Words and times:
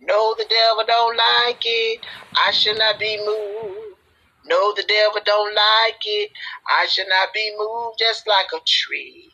No, 0.00 0.34
the 0.38 0.46
devil 0.48 0.84
don't 0.86 1.16
like 1.16 1.60
it. 1.64 2.00
I 2.36 2.52
shall 2.52 2.76
not 2.76 2.98
be 3.00 3.18
moved. 3.18 3.98
No, 4.46 4.74
the 4.74 4.84
devil 4.84 5.20
don't 5.24 5.54
like 5.54 6.00
it. 6.04 6.30
I 6.68 6.86
shall 6.86 7.08
not 7.08 7.28
be 7.34 7.52
moved 7.58 7.98
just 7.98 8.26
like 8.28 8.48
a 8.54 8.60
tree 8.66 9.32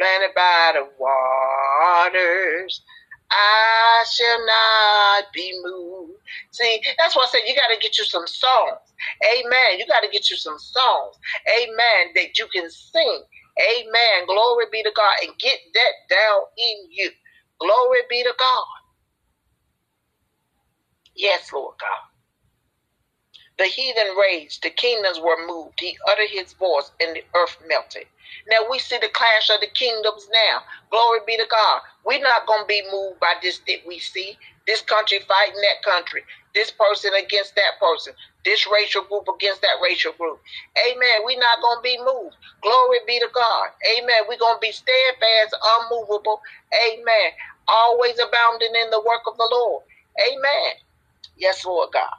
planted 0.00 0.34
by 0.34 0.74
the 0.74 0.88
waters. 0.98 2.82
I 3.30 4.04
shall 4.12 4.46
not 4.46 5.32
be 5.34 5.52
moved. 5.64 6.20
See, 6.52 6.80
that's 6.98 7.16
why 7.16 7.24
I 7.24 7.28
said 7.30 7.40
you 7.46 7.56
got 7.56 7.74
to 7.74 7.80
get 7.80 7.98
you 7.98 8.04
some 8.04 8.26
songs. 8.26 8.94
Amen. 9.38 9.78
You 9.78 9.86
got 9.86 10.02
to 10.02 10.10
get 10.12 10.30
you 10.30 10.36
some 10.36 10.58
songs. 10.58 11.16
Amen. 11.58 12.12
That 12.14 12.38
you 12.38 12.46
can 12.54 12.70
sing. 12.70 13.22
Amen. 13.58 14.26
Glory 14.28 14.66
be 14.72 14.82
to 14.84 14.92
God. 14.96 15.16
And 15.24 15.38
get 15.40 15.58
that 15.74 15.94
down 16.16 16.40
in 16.58 16.90
you. 16.90 17.10
Glory 17.60 18.00
be 18.10 18.22
to 18.22 18.34
God. 18.38 18.66
Yes, 21.16 21.52
Lord 21.52 21.76
God. 21.80 21.90
The 23.56 23.66
heathen 23.66 24.16
raged, 24.16 24.64
the 24.64 24.70
kingdoms 24.70 25.20
were 25.20 25.46
moved. 25.46 25.78
He 25.78 25.96
uttered 26.10 26.30
his 26.30 26.54
voice, 26.54 26.90
and 27.00 27.14
the 27.14 27.22
earth 27.36 27.56
melted. 27.68 28.06
Now 28.50 28.66
we 28.68 28.80
see 28.80 28.98
the 28.98 29.10
clash 29.10 29.48
of 29.50 29.60
the 29.60 29.68
kingdoms 29.68 30.28
now. 30.32 30.62
Glory 30.90 31.20
be 31.26 31.36
to 31.36 31.46
God. 31.48 31.82
We're 32.04 32.20
not 32.20 32.46
going 32.48 32.62
to 32.62 32.66
be 32.66 32.82
moved 32.90 33.20
by 33.20 33.34
this 33.42 33.60
that 33.68 33.86
we 33.86 34.00
see. 34.00 34.36
This 34.66 34.82
country 34.82 35.20
fighting 35.20 35.60
that 35.60 35.82
country. 35.88 36.24
This 36.54 36.72
person 36.72 37.12
against 37.14 37.54
that 37.54 37.78
person. 37.78 38.14
This 38.44 38.66
racial 38.66 39.04
group 39.04 39.28
against 39.28 39.62
that 39.62 39.78
racial 39.84 40.12
group. 40.14 40.40
Amen. 40.90 41.22
We're 41.24 41.38
not 41.38 41.62
going 41.62 41.78
to 41.78 41.82
be 41.82 41.98
moved. 41.98 42.36
Glory 42.62 42.98
be 43.06 43.20
to 43.20 43.28
God. 43.32 43.68
Amen. 43.98 44.26
We're 44.28 44.38
going 44.38 44.56
to 44.56 44.66
be 44.66 44.72
steadfast, 44.72 45.54
unmovable. 45.78 46.40
Amen. 46.90 47.30
Always 47.68 48.18
abounding 48.18 48.74
in 48.82 48.90
the 48.90 49.04
work 49.06 49.22
of 49.28 49.36
the 49.36 49.48
Lord. 49.52 49.84
Amen. 50.32 50.72
Yes, 51.36 51.64
Lord 51.64 51.90
God. 51.92 52.10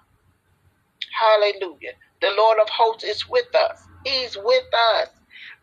Hallelujah. 1.14 1.94
The 2.22 2.32
Lord 2.38 2.60
of 2.62 2.70
hosts 2.70 3.04
is 3.04 3.28
with 3.30 3.54
us. 3.56 3.82
He's 4.06 4.38
with 4.38 4.66
us. 4.98 5.10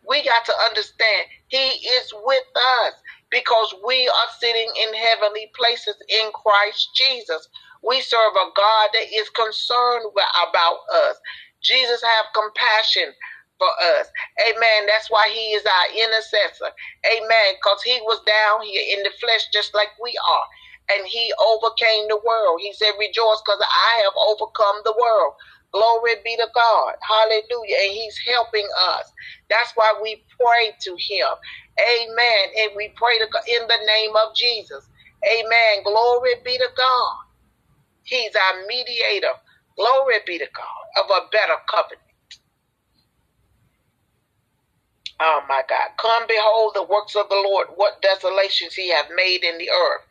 We 0.07 0.23
got 0.25 0.45
to 0.45 0.53
understand 0.69 1.27
He 1.47 1.57
is 1.57 2.13
with 2.23 2.43
us 2.85 2.93
because 3.31 3.75
we 3.85 4.07
are 4.07 4.31
sitting 4.39 4.69
in 4.87 4.93
heavenly 4.93 5.51
places 5.55 5.95
in 6.09 6.31
Christ 6.33 6.89
Jesus. 6.95 7.49
We 7.83 8.01
serve 8.01 8.33
a 8.33 8.49
God 8.55 8.89
that 8.93 9.07
is 9.13 9.29
concerned 9.31 10.05
about 10.13 10.79
us. 11.07 11.17
Jesus 11.61 12.01
have 12.03 12.25
compassion 12.35 13.13
for 13.59 13.69
us. 13.99 14.07
Amen. 14.49 14.87
That's 14.87 15.09
why 15.11 15.29
he 15.31 15.53
is 15.55 15.63
our 15.65 15.89
intercessor. 15.95 16.71
Amen. 17.07 17.49
Because 17.59 17.81
he 17.83 17.99
was 18.03 18.21
down 18.25 18.65
here 18.65 18.97
in 18.97 19.03
the 19.03 19.11
flesh 19.21 19.47
just 19.53 19.73
like 19.75 19.89
we 20.01 20.11
are. 20.11 20.45
And 20.91 21.07
he 21.07 21.31
overcame 21.39 22.07
the 22.09 22.19
world. 22.25 22.59
He 22.61 22.73
said, 22.73 22.91
Rejoice 22.99 23.41
because 23.45 23.61
I 23.63 24.01
have 24.03 24.13
overcome 24.17 24.81
the 24.83 24.95
world. 24.99 25.33
Glory 25.73 26.15
be 26.23 26.35
to 26.37 26.47
God. 26.53 26.93
Hallelujah. 27.01 27.77
And 27.83 27.91
He's 27.93 28.17
helping 28.27 28.67
us. 28.93 29.11
That's 29.49 29.71
why 29.75 29.93
we 30.01 30.23
pray 30.39 30.71
to 30.81 30.91
Him. 30.91 31.33
Amen. 31.79 32.45
And 32.61 32.71
we 32.77 32.93
pray 32.95 33.17
to 33.19 33.27
God 33.31 33.43
in 33.47 33.67
the 33.67 33.81
name 33.87 34.11
of 34.15 34.35
Jesus. 34.35 34.87
Amen. 35.25 35.83
Glory 35.83 36.35
be 36.45 36.57
to 36.57 36.69
God. 36.77 37.17
He's 38.03 38.31
our 38.35 38.67
mediator. 38.67 39.33
Glory 39.77 40.15
be 40.27 40.37
to 40.39 40.47
God 40.55 41.03
of 41.05 41.09
a 41.11 41.29
better 41.31 41.59
covenant. 41.69 42.01
Oh 45.19 45.41
my 45.49 45.63
God. 45.69 45.89
Come 45.99 46.27
behold 46.27 46.73
the 46.75 46.83
works 46.83 47.15
of 47.15 47.29
the 47.29 47.41
Lord, 47.49 47.69
what 47.75 48.01
desolations 48.03 48.75
he 48.75 48.89
hath 48.91 49.07
made 49.15 49.43
in 49.43 49.57
the 49.59 49.69
earth. 49.71 50.01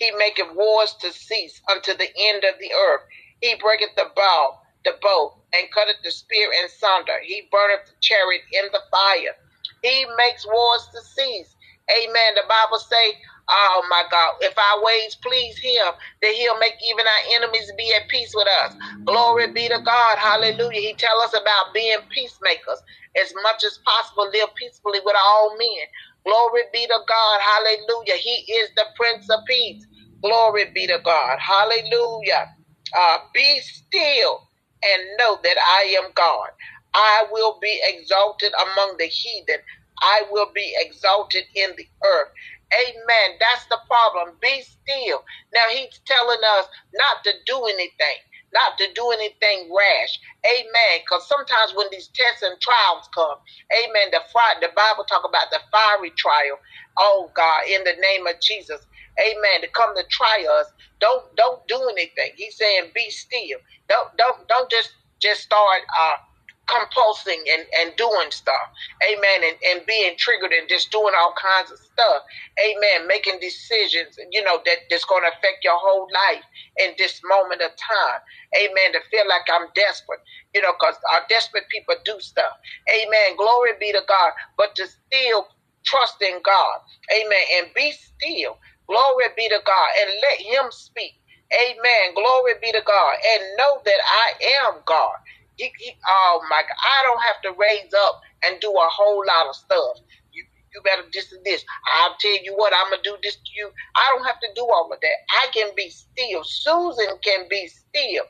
He 0.00 0.12
maketh 0.18 0.56
wars 0.56 0.96
to 1.02 1.12
cease 1.12 1.62
unto 1.72 1.94
the 1.96 2.10
end 2.18 2.44
of 2.44 2.60
the 2.60 2.72
earth. 2.74 3.02
He 3.42 3.56
breaketh 3.56 3.96
the 3.96 4.10
bow 4.16 4.58
the 4.84 4.94
bow 5.02 5.34
and 5.54 5.70
cutteth 5.72 6.02
the 6.04 6.12
spear 6.12 6.50
in 6.62 6.70
sunder. 6.70 7.18
He 7.24 7.48
burneth 7.52 7.86
the 7.86 7.96
chariot 8.02 8.42
in 8.52 8.66
the 8.72 8.82
fire. 8.92 9.36
He 9.82 10.06
makes 10.18 10.46
wars 10.46 10.88
to 10.94 11.00
cease. 11.02 11.56
Amen. 11.90 12.32
The 12.36 12.46
Bible 12.48 12.78
say, 12.80 13.18
oh 13.50 13.82
my 13.90 14.04
God, 14.12 14.34
if 14.42 14.54
our 14.58 14.84
ways 14.84 15.16
please 15.24 15.58
him, 15.58 15.92
then 16.22 16.34
he'll 16.34 16.58
make 16.60 16.76
even 16.84 17.06
our 17.06 17.24
enemies 17.40 17.72
be 17.78 17.92
at 17.96 18.08
peace 18.10 18.32
with 18.34 18.48
us. 18.64 18.74
Glory 19.06 19.52
be 19.52 19.68
to 19.68 19.80
God. 19.84 20.18
Hallelujah. 20.18 20.80
He 20.82 20.94
tell 20.98 21.20
us 21.22 21.34
about 21.34 21.74
being 21.74 21.98
peacemakers. 22.14 22.80
As 23.20 23.34
much 23.42 23.64
as 23.64 23.80
possible, 23.84 24.30
live 24.32 24.54
peacefully 24.56 25.00
with 25.04 25.16
all 25.18 25.56
men. 25.58 25.86
Glory 26.26 26.62
be 26.72 26.86
to 26.86 27.00
God. 27.08 27.38
Hallelujah. 27.42 28.16
He 28.20 28.52
is 28.52 28.70
the 28.76 28.86
Prince 28.96 29.28
of 29.30 29.40
Peace. 29.48 29.86
Glory 30.22 30.66
be 30.74 30.86
to 30.88 30.98
God. 31.04 31.38
Hallelujah. 31.40 32.48
Uh, 32.98 33.18
be 33.34 33.60
still 33.62 34.48
and 34.84 35.02
know 35.18 35.38
that 35.42 35.56
I 35.58 35.96
am 36.02 36.10
God. 36.14 36.50
I 36.94 37.26
will 37.32 37.58
be 37.62 37.80
exalted 37.84 38.52
among 38.54 38.96
the 38.98 39.06
heathen. 39.06 39.60
I 40.02 40.22
will 40.30 40.50
be 40.54 40.74
exalted 40.80 41.44
in 41.54 41.70
the 41.76 41.86
earth. 42.04 42.30
Amen. 42.74 43.38
That's 43.40 43.66
the 43.66 43.78
problem. 43.86 44.36
Be 44.42 44.62
still. 44.62 45.22
Now 45.54 45.66
he's 45.72 46.00
telling 46.06 46.40
us 46.58 46.66
not 46.94 47.24
to 47.24 47.32
do 47.46 47.56
anything, 47.66 48.20
not 48.54 48.78
to 48.78 48.86
do 48.94 49.10
anything 49.12 49.70
rash. 49.72 50.20
Amen. 50.46 51.00
Because 51.00 51.28
sometimes 51.28 51.74
when 51.76 51.88
these 51.92 52.10
tests 52.14 52.42
and 52.42 52.60
trials 52.60 53.08
come, 53.14 53.38
amen, 53.72 54.10
the 54.12 54.20
fire, 54.32 54.60
the 54.60 54.70
Bible 54.76 55.04
talk 55.08 55.24
about 55.28 55.50
the 55.50 55.60
fiery 55.72 56.12
trial. 56.18 56.58
Oh 56.98 57.30
God, 57.36 57.62
in 57.70 57.84
the 57.84 57.94
name 58.00 58.26
of 58.26 58.34
Jesus. 58.42 58.80
Amen. 59.18 59.62
To 59.62 59.68
come 59.68 59.94
to 59.96 60.04
try 60.10 60.44
us. 60.60 60.66
Don't 61.00 61.24
don't 61.36 61.66
do 61.68 61.80
anything. 61.90 62.32
He's 62.36 62.56
saying 62.56 62.90
be 62.94 63.10
still. 63.10 63.58
Don't 63.88 64.16
don't 64.16 64.46
don't 64.48 64.70
just 64.70 64.90
just 65.20 65.42
start 65.42 65.80
uh 66.00 66.16
compulsing 66.68 67.42
and, 67.52 67.66
and 67.82 67.96
doing 67.96 68.30
stuff. 68.30 68.68
Amen. 69.04 69.42
And, 69.44 69.56
and 69.70 69.86
being 69.86 70.14
triggered 70.18 70.52
and 70.52 70.68
just 70.68 70.92
doing 70.92 71.14
all 71.18 71.34
kinds 71.40 71.70
of 71.70 71.78
stuff. 71.78 72.22
Amen. 72.62 73.08
Making 73.08 73.40
decisions, 73.40 74.18
you 74.30 74.42
know, 74.44 74.60
that, 74.64 74.78
that's 74.90 75.04
going 75.04 75.22
to 75.24 75.28
affect 75.30 75.64
your 75.64 75.78
whole 75.78 76.08
life 76.12 76.44
in 76.78 76.94
this 76.98 77.20
moment 77.26 77.62
of 77.62 77.72
time. 77.76 78.20
Amen. 78.56 78.92
To 78.94 79.00
feel 79.10 79.26
like 79.28 79.46
I'm 79.52 79.68
desperate, 79.74 80.20
you 80.54 80.62
know, 80.62 80.72
because 80.78 80.96
our 81.12 81.22
desperate 81.28 81.66
people 81.70 81.96
do 82.04 82.16
stuff. 82.20 82.54
Amen. 82.94 83.36
Glory 83.36 83.72
be 83.80 83.92
to 83.92 84.02
God. 84.08 84.32
But 84.56 84.76
to 84.76 84.86
still 84.86 85.48
trust 85.84 86.22
in 86.22 86.40
God. 86.44 86.78
Amen. 87.12 87.44
And 87.58 87.68
be 87.74 87.92
still. 87.92 88.58
Glory 88.90 89.30
be 89.38 89.48
to 89.50 89.60
God. 89.66 89.90
And 90.02 90.10
let 90.22 90.38
Him 90.42 90.66
speak. 90.72 91.14
Amen. 91.54 92.14
Glory 92.18 92.54
be 92.62 92.72
to 92.72 92.82
God. 92.86 93.14
And 93.34 93.42
know 93.58 93.82
that 93.86 94.02
I 94.02 94.26
am 94.66 94.82
God. 94.86 95.16
He, 95.56 95.70
he, 95.78 95.94
oh 96.08 96.42
my 96.50 96.62
God. 96.62 96.80
I 96.82 96.98
don't 97.06 97.22
have 97.22 97.40
to 97.46 97.52
raise 97.60 97.94
up 97.94 98.20
and 98.44 98.60
do 98.60 98.70
a 98.72 98.88
whole 98.90 99.24
lot 99.26 99.48
of 99.48 99.56
stuff. 99.56 100.02
You, 100.32 100.44
you 100.74 100.82
better 100.84 101.04
this 101.14 101.32
and 101.32 101.44
this. 101.46 101.64
I'll 102.02 102.16
tell 102.20 102.38
you 102.44 102.54
what, 102.56 102.74
I'm 102.74 102.90
going 102.90 103.02
to 103.02 103.10
do 103.10 103.16
this 103.22 103.36
to 103.36 103.52
you. 103.56 103.70
I 103.96 104.04
don't 104.16 104.26
have 104.26 104.40
to 104.40 104.50
do 104.56 104.62
all 104.68 104.90
of 104.92 105.00
that. 105.00 105.18
I 105.30 105.48
can 105.54 105.70
be 105.76 105.90
still. 105.90 106.42
Susan 106.44 107.16
can 107.24 107.46
be 107.50 107.68
still. 107.68 108.24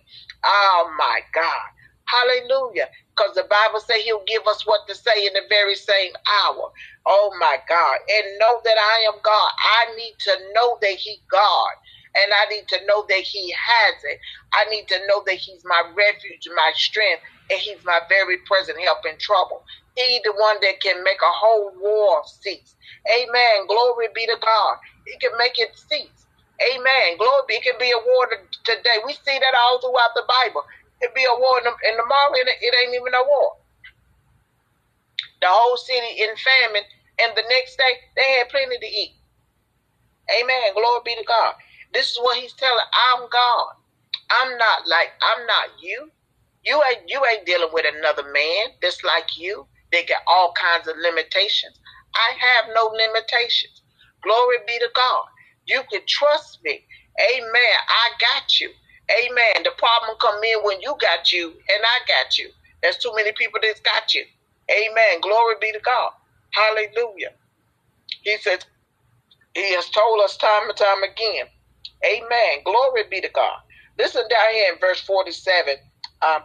Oh 0.45 0.93
my 0.99 1.21
God. 1.35 1.69
Hallelujah. 2.09 2.89
Because 3.21 3.37
the 3.37 3.45
Bible 3.53 3.81
says 3.85 4.01
he'll 4.05 4.25
give 4.27 4.47
us 4.49 4.65
what 4.67 4.89
to 4.89 4.97
say 4.97 5.27
in 5.29 5.35
the 5.35 5.45
very 5.51 5.77
same 5.77 6.13
hour. 6.49 6.73
Oh 7.07 7.33
my 7.39 7.59
God. 7.69 7.99
And 8.09 8.39
know 8.41 8.63
that 8.65 8.79
I 8.81 9.13
am 9.13 9.21
God. 9.23 9.51
I 9.61 9.97
need 9.97 10.17
to 10.21 10.35
know 10.57 10.79
that 10.81 10.97
he 10.97 11.21
God. 11.31 11.71
And 12.17 12.33
I 12.35 12.51
need 12.51 12.67
to 12.69 12.81
know 12.89 13.07
that 13.09 13.23
He 13.23 13.55
has 13.55 13.97
it. 14.05 14.19
I 14.55 14.67
need 14.71 14.89
to 14.89 14.99
know 15.09 15.23
that 15.27 15.37
He's 15.37 15.63
my 15.65 15.83
refuge, 15.97 16.49
my 16.57 16.73
strength, 16.75 17.23
and 17.51 17.61
He's 17.61 17.85
my 17.87 18.01
very 18.11 18.39
present 18.47 18.81
help 18.83 18.99
in 19.09 19.17
trouble. 19.21 19.63
He's 19.97 20.23
the 20.25 20.35
one 20.35 20.59
that 20.63 20.81
can 20.83 21.05
make 21.05 21.23
a 21.23 21.31
whole 21.39 21.73
war 21.81 22.23
cease. 22.43 22.75
Amen. 23.15 23.67
Glory 23.69 24.09
be 24.15 24.27
to 24.27 24.37
God. 24.43 24.77
He 25.07 25.19
can 25.21 25.39
make 25.39 25.59
it 25.59 25.71
cease. 25.77 26.27
Amen. 26.75 27.17
Glory 27.19 27.45
be. 27.49 27.55
It 27.57 27.65
can 27.65 27.79
be 27.81 27.91
a 27.91 27.99
war 28.05 28.29
today. 28.65 28.99
We 29.07 29.15
see 29.15 29.39
that 29.39 29.57
all 29.67 29.81
throughout 29.81 30.13
the 30.15 30.27
Bible. 30.29 30.63
It 31.01 31.15
be 31.15 31.25
a 31.25 31.35
war 31.39 31.59
in 31.59 31.65
the, 31.65 31.75
in 31.89 31.97
the 31.97 32.05
morning. 32.07 32.45
It 32.61 32.75
ain't 32.85 32.95
even 32.95 33.15
a 33.15 33.25
war. 33.25 33.57
The 35.41 35.49
whole 35.49 35.77
city 35.77 36.21
in 36.21 36.37
famine, 36.37 36.85
and 37.25 37.33
the 37.37 37.45
next 37.49 37.77
day 37.77 37.93
they 38.17 38.39
had 38.39 38.49
plenty 38.51 38.79
to 38.79 38.87
eat. 38.87 39.17
Amen. 40.41 40.75
Glory 40.75 41.01
be 41.05 41.15
to 41.17 41.25
God. 41.27 41.55
This 41.93 42.11
is 42.11 42.19
what 42.21 42.39
he's 42.39 42.53
telling. 42.55 42.85
I'm 43.13 43.29
God. 43.31 43.69
I'm 44.31 44.59
not 44.59 44.87
like 44.87 45.11
I'm 45.23 45.47
not 45.47 45.69
you. 45.83 46.11
You 46.63 46.81
ain't 46.91 47.09
you 47.09 47.21
ain't 47.33 47.47
dealing 47.47 47.71
with 47.73 47.87
another 47.87 48.25
man 48.33 48.77
that's 48.83 49.03
like 49.03 49.37
you. 49.39 49.67
They 49.93 50.05
got 50.05 50.23
all 50.27 50.53
kinds 50.55 50.87
of 50.87 50.97
limitations. 51.03 51.79
I 52.15 52.31
have 52.39 52.75
no 52.75 52.91
limitations. 52.95 53.83
Glory 54.23 54.59
be 54.67 54.79
to 54.79 54.89
God. 54.95 55.25
You 55.67 55.83
can 55.91 56.03
trust 56.07 56.61
me. 56.65 56.85
Amen. 57.35 57.77
I 57.89 58.11
got 58.21 58.61
you. 58.61 58.71
Amen. 59.11 59.65
The 59.65 59.73
problem 59.79 60.17
come 60.21 60.43
in 60.45 60.61
when 60.65 60.81
you 60.83 60.97
got 61.01 61.33
you 61.33 61.49
and 61.51 61.83
I 61.85 61.99
got 62.09 62.39
you. 62.39 62.51
There's 62.83 62.99
too 62.99 63.13
many 63.17 63.33
people 63.33 63.61
that's 63.63 63.81
got 63.81 64.15
you. 64.15 64.25
Amen. 64.71 65.21
Glory 65.23 65.57
be 65.61 65.73
to 65.73 65.81
God. 65.81 66.13
Hallelujah. 66.53 67.33
He 68.23 68.37
says, 68.39 68.61
He 69.55 69.75
has 69.75 69.91
told 69.91 70.21
us 70.23 70.37
time 70.39 70.69
and 70.69 70.77
time 70.79 71.03
again 71.05 71.47
Amen. 72.07 72.65
Glory 72.65 73.05
be 73.11 73.21
to 73.21 73.29
God. 73.31 73.59
Listen 73.99 74.23
down 74.31 74.55
here 74.55 74.73
in 74.73 74.81
verse 74.81 75.01
47. 75.03 75.75
Um, 76.23 76.43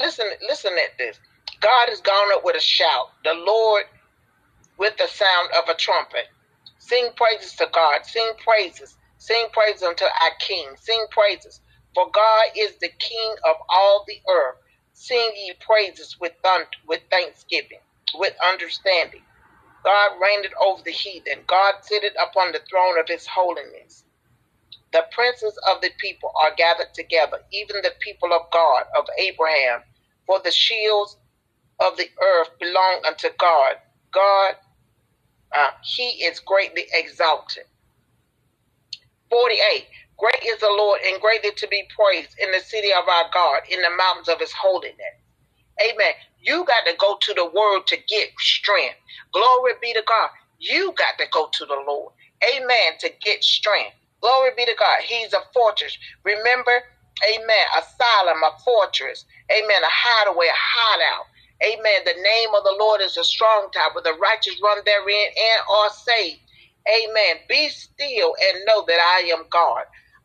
listen, 0.00 0.26
listen 0.48 0.72
at 0.74 0.98
this. 0.98 1.18
God 1.60 1.88
has 1.90 2.00
gone 2.02 2.32
up 2.34 2.44
with 2.44 2.56
a 2.56 2.60
shout. 2.60 3.08
The 3.24 3.34
Lord 3.34 3.84
with 4.78 4.96
the 4.98 5.08
sound 5.08 5.50
of 5.62 5.68
a 5.68 5.76
trumpet. 5.78 6.26
Sing 6.78 7.10
praises 7.16 7.54
to 7.56 7.68
God. 7.74 8.04
Sing 8.06 8.30
praises. 8.44 8.96
Sing 9.26 9.46
praises 9.52 9.82
unto 9.82 10.04
our 10.04 10.30
King. 10.38 10.68
Sing 10.80 11.04
praises. 11.10 11.60
For 11.96 12.08
God 12.12 12.44
is 12.56 12.76
the 12.76 12.90
King 13.00 13.34
of 13.44 13.56
all 13.68 14.04
the 14.06 14.20
earth. 14.30 14.58
Sing 14.92 15.32
ye 15.34 15.52
praises 15.60 16.16
with, 16.20 16.34
with 16.86 17.00
thanksgiving, 17.10 17.80
with 18.14 18.34
understanding. 18.44 19.22
God 19.84 20.12
reigned 20.22 20.46
over 20.64 20.82
the 20.84 20.92
heathen. 20.92 21.40
God 21.48 21.74
sitteth 21.82 22.14
upon 22.22 22.52
the 22.52 22.60
throne 22.70 23.00
of 23.00 23.08
his 23.08 23.26
holiness. 23.26 24.04
The 24.92 25.04
princes 25.10 25.58
of 25.74 25.82
the 25.82 25.90
people 26.00 26.30
are 26.44 26.54
gathered 26.56 26.94
together, 26.94 27.38
even 27.52 27.82
the 27.82 27.94
people 28.00 28.32
of 28.32 28.42
God, 28.52 28.84
of 28.96 29.06
Abraham. 29.18 29.82
For 30.26 30.38
the 30.44 30.52
shields 30.52 31.16
of 31.80 31.96
the 31.96 32.08
earth 32.22 32.50
belong 32.60 33.02
unto 33.06 33.28
God. 33.38 33.76
God, 34.12 34.54
uh, 35.56 35.70
he 35.82 36.24
is 36.24 36.40
greatly 36.40 36.86
exalted. 36.94 37.64
48. 39.30 39.86
Great 40.18 40.42
is 40.46 40.60
the 40.60 40.68
Lord 40.68 41.00
and 41.06 41.20
greatly 41.20 41.50
to 41.56 41.68
be 41.68 41.84
praised 41.94 42.36
in 42.42 42.50
the 42.52 42.60
city 42.60 42.90
of 42.92 43.08
our 43.08 43.30
God, 43.32 43.62
in 43.70 43.82
the 43.82 43.90
mountains 43.96 44.28
of 44.28 44.40
his 44.40 44.52
holiness. 44.52 45.16
Amen. 45.82 46.14
You 46.40 46.64
got 46.64 46.86
to 46.86 46.96
go 46.98 47.18
to 47.20 47.34
the 47.34 47.46
word 47.46 47.86
to 47.88 47.96
get 48.08 48.30
strength. 48.38 48.96
Glory 49.32 49.72
be 49.82 49.92
to 49.92 50.02
God. 50.06 50.30
You 50.58 50.94
got 50.96 51.18
to 51.18 51.26
go 51.32 51.48
to 51.52 51.66
the 51.66 51.82
Lord. 51.86 52.12
Amen. 52.54 52.98
To 53.00 53.10
get 53.22 53.42
strength. 53.42 53.94
Glory 54.22 54.50
be 54.56 54.64
to 54.64 54.74
God. 54.78 55.00
He's 55.02 55.32
a 55.34 55.42
fortress. 55.52 55.96
Remember, 56.24 56.82
amen, 57.34 57.66
asylum, 57.78 58.42
a 58.42 58.52
fortress. 58.64 59.24
Amen. 59.52 59.82
A 59.82 59.90
hideaway, 59.92 60.46
a 60.46 60.56
hideout. 60.56 61.26
Amen. 61.62 62.00
The 62.04 62.20
name 62.22 62.50
of 62.56 62.64
the 62.64 62.76
Lord 62.78 63.00
is 63.02 63.16
a 63.16 63.24
strong 63.24 63.68
tower. 63.72 64.00
The 64.02 64.16
righteous 64.20 64.60
run 64.62 64.78
therein 64.84 65.28
and 65.28 65.60
are 65.68 65.90
saved. 65.90 66.40
Amen. 66.88 67.36
Be 67.48 67.68
still 67.68 68.34
and 68.40 68.64
know 68.66 68.84
that 68.86 69.00
I 69.00 69.30
am 69.32 69.44
God. 69.50 69.84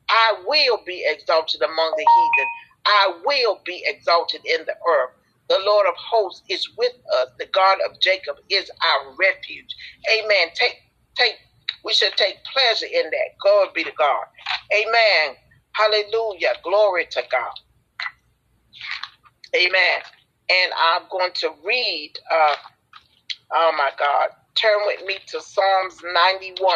I 0.10 0.44
will 0.48 0.80
be 0.86 1.04
exalted 1.08 1.62
among 1.62 1.94
the 1.98 2.06
heathen. 2.16 2.50
I 2.86 3.14
will 3.26 3.62
be 3.66 3.84
exalted 3.86 4.42
in 4.46 4.66
the 4.66 4.74
earth. 4.74 5.12
The 5.50 5.60
Lord 5.66 5.88
of 5.88 5.96
hosts 5.98 6.44
is 6.50 6.68
with 6.78 6.94
us. 7.22 7.30
The 7.40 7.48
God 7.54 7.80
of 7.90 8.00
Jacob 8.02 8.38
is 8.50 8.70
our 8.84 9.16
refuge. 9.20 9.76
Amen. 10.20 10.50
Take, 10.56 10.76
take, 11.16 11.36
we 11.86 11.94
should 11.94 12.14
take 12.18 12.38
pleasure 12.54 12.88
in 12.88 13.10
that. 13.12 13.30
God 13.44 13.74
be 13.74 13.84
to 13.84 13.92
God. 13.98 14.26
Amen. 14.74 15.36
Hallelujah. 15.74 16.54
Glory 16.64 17.08
to 17.12 17.24
God. 17.32 17.54
Amen. 19.56 20.02
And 20.50 20.74
I'm 20.78 21.04
going 21.12 21.32
to 21.36 21.52
read, 21.66 22.14
uh, 22.32 22.56
oh 23.54 23.74
my 23.78 23.92
God, 24.00 24.30
turn 24.56 24.80
with 24.86 25.06
me 25.06 25.18
to 25.30 25.42
Psalms 25.42 25.98
91. 26.14 26.76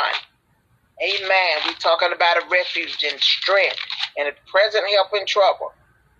Amen. 1.04 1.56
We're 1.66 1.74
talking 1.74 2.14
about 2.16 2.38
a 2.38 2.48
refuge 2.50 3.04
and 3.10 3.20
strength 3.20 3.80
and 4.18 4.30
a 4.30 4.34
present 4.50 4.86
help 4.90 5.10
in 5.20 5.26
trouble. 5.28 5.72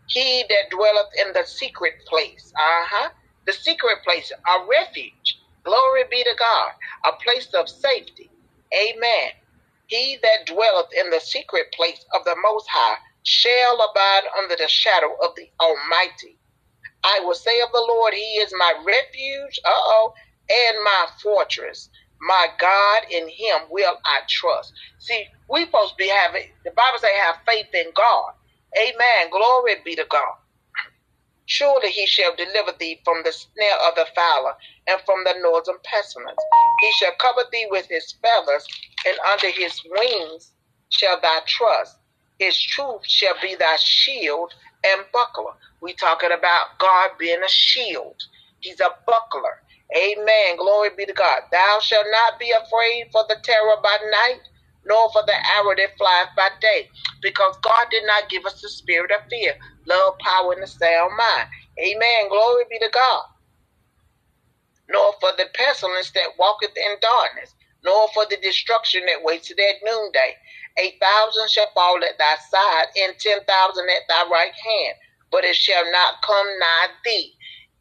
He 0.08 0.44
that 0.50 0.70
dwelleth 0.72 1.12
in 1.26 1.34
the 1.34 1.46
secret 1.48 1.94
place, 2.10 2.52
uh 2.60 2.86
huh, 2.92 3.10
the 3.48 3.54
secret 3.54 4.00
place, 4.04 4.32
a 4.32 4.68
refuge. 4.70 5.40
Glory 5.64 6.04
be 6.12 6.24
to 6.24 6.36
God, 6.38 6.72
a 7.08 7.24
place 7.24 7.50
of 7.56 7.70
safety. 7.70 8.32
Amen. 8.76 9.32
He 9.88 10.18
that 10.22 10.46
dwelleth 10.48 10.90
in 11.00 11.10
the 11.10 11.22
secret 11.22 11.68
place 11.76 12.04
of 12.14 12.26
the 12.26 12.36
Most 12.44 12.68
High 12.70 12.98
shall 13.24 13.76
abide 13.78 14.24
under 14.38 14.56
the 14.58 14.68
shadow 14.68 15.12
of 15.24 15.36
the 15.36 15.48
Almighty. 15.62 16.38
I 17.04 17.22
will 17.24 17.36
say 17.36 17.60
of 17.66 17.72
the 17.74 17.86
Lord, 17.88 18.14
He 18.14 18.40
is 18.44 18.54
my 18.58 18.74
refuge, 18.86 19.60
uh 19.66 19.72
oh, 19.74 20.14
and 20.50 20.84
my 20.84 21.08
fortress. 21.24 21.90
My 22.22 22.48
God, 22.60 23.04
in 23.12 23.28
him 23.30 23.70
will 23.70 23.96
I 24.06 24.22
trust. 24.30 24.74
See, 25.00 25.26
we 25.50 25.66
supposed 25.66 25.92
to 25.92 25.96
be 25.98 26.10
having, 26.10 26.44
the 26.64 26.72
Bible 26.72 27.00
say 27.00 27.16
have 27.26 27.38
faith 27.48 27.68
in 27.74 27.92
God. 27.96 28.34
Amen. 28.78 29.32
Glory 29.32 29.76
be 29.86 29.96
to 29.96 30.06
God. 30.10 30.36
Surely 31.48 31.90
he 31.92 32.08
shall 32.08 32.36
deliver 32.36 32.72
thee 32.80 33.02
from 33.06 33.22
the 33.24 33.32
snare 33.32 33.78
of 33.88 33.96
the 33.96 34.08
fowler 34.16 34.54
and 34.88 35.00
from 35.06 35.24
the 35.26 35.36
northern 35.42 35.78
pestilence. 35.84 36.42
He 36.82 36.92
shall 36.94 37.14
cover 37.20 37.44
thee 37.52 37.68
with 37.70 37.88
his 37.88 38.14
feathers, 38.22 38.66
and 39.08 39.18
under 39.32 39.50
his 39.50 39.80
wings 39.92 40.52
shall 40.90 41.20
thy 41.22 41.42
trust. 41.48 41.98
His 42.40 42.60
truth 42.60 43.02
shall 43.08 43.36
be 43.42 43.56
thy 43.56 43.76
shield 43.78 44.54
and 44.86 45.06
buckler. 45.14 45.54
We 45.82 45.94
talking 45.94 46.32
about 46.32 46.80
God 46.80 47.12
being 47.20 47.44
a 47.44 47.50
shield. 47.50 48.22
He's 48.62 48.80
a 48.80 48.90
buckler. 49.06 49.62
Amen. 49.96 50.58
Glory 50.58 50.90
be 50.98 51.06
to 51.06 51.14
God. 51.14 51.42
Thou 51.52 51.80
shalt 51.82 52.08
not 52.12 52.40
be 52.40 52.52
afraid 52.52 53.08
for 53.12 53.24
the 53.30 53.38
terror 53.44 53.78
by 53.84 53.96
night, 54.12 54.42
nor 54.86 55.10
for 55.12 55.22
the 55.26 55.36
arrow 55.58 55.76
that 55.76 55.98
flieth 55.98 56.30
by 56.36 56.50
day, 56.62 56.90
because 57.22 57.56
God 57.64 57.88
did 57.92 58.04
not 58.06 58.30
give 58.30 58.46
us 58.46 58.62
the 58.62 58.70
spirit 58.70 59.12
of 59.12 59.22
fear, 59.30 59.54
love, 59.88 60.16
power, 60.20 60.54
and 60.54 60.64
a 60.64 60.68
sound 60.68 61.14
mind. 61.18 61.48
Amen. 61.80 62.30
Glory 62.30 62.66
be 62.70 62.80
to 62.80 62.90
God. 62.94 63.24
Nor 64.90 65.14
for 65.22 65.32
the 65.38 65.48
pestilence 65.56 66.12
that 66.12 66.38
walketh 66.40 66.76
in 66.78 66.96
darkness, 67.02 67.56
nor 67.84 68.08
for 68.14 68.26
the 68.30 68.38
destruction 68.38 69.04
that 69.08 69.24
waits 69.24 69.52
at 69.52 69.58
noonday. 69.86 70.36
A 70.80 70.96
thousand 71.02 71.50
shall 71.52 71.72
fall 71.74 71.98
at 72.04 72.18
thy 72.20 72.36
side, 72.52 72.88
and 73.04 73.20
ten 73.20 73.40
thousand 73.46 73.90
at 73.90 74.04
thy 74.10 74.24
right 74.32 74.54
hand, 74.54 74.96
but 75.32 75.46
it 75.46 75.56
shall 75.56 75.90
not 75.92 76.22
come 76.26 76.48
nigh 76.60 76.88
thee 77.06 77.35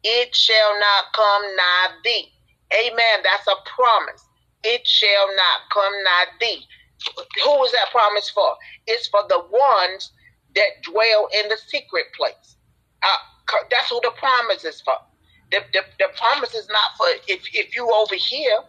it 0.05 0.35
shall 0.35 0.79
not 0.79 1.03
come 1.15 1.43
nigh 1.57 1.87
thee. 2.03 2.31
Amen. 2.73 3.23
That's 3.23 3.47
a 3.47 3.57
promise. 3.75 4.23
It 4.63 4.87
shall 4.87 5.27
not 5.35 5.59
come 5.73 5.93
nigh 6.03 6.25
thee. 6.39 6.65
Who 7.43 7.63
is 7.65 7.71
that 7.73 7.89
promise 7.91 8.29
for? 8.29 8.55
It's 8.87 9.07
for 9.07 9.21
the 9.29 9.39
ones 9.49 10.11
that 10.55 10.83
dwell 10.83 11.27
in 11.41 11.49
the 11.49 11.57
secret 11.67 12.05
place. 12.17 12.57
Uh, 13.03 13.57
that's 13.71 13.89
who 13.89 13.99
the 14.03 14.11
promise 14.17 14.63
is 14.63 14.81
for. 14.81 14.97
The, 15.51 15.61
the, 15.73 15.81
the 15.99 16.07
promise 16.17 16.53
is 16.53 16.67
not 16.69 16.97
for 16.97 17.07
if, 17.27 17.41
if 17.53 17.75
you 17.75 17.89
over 17.91 18.15
here. 18.15 18.59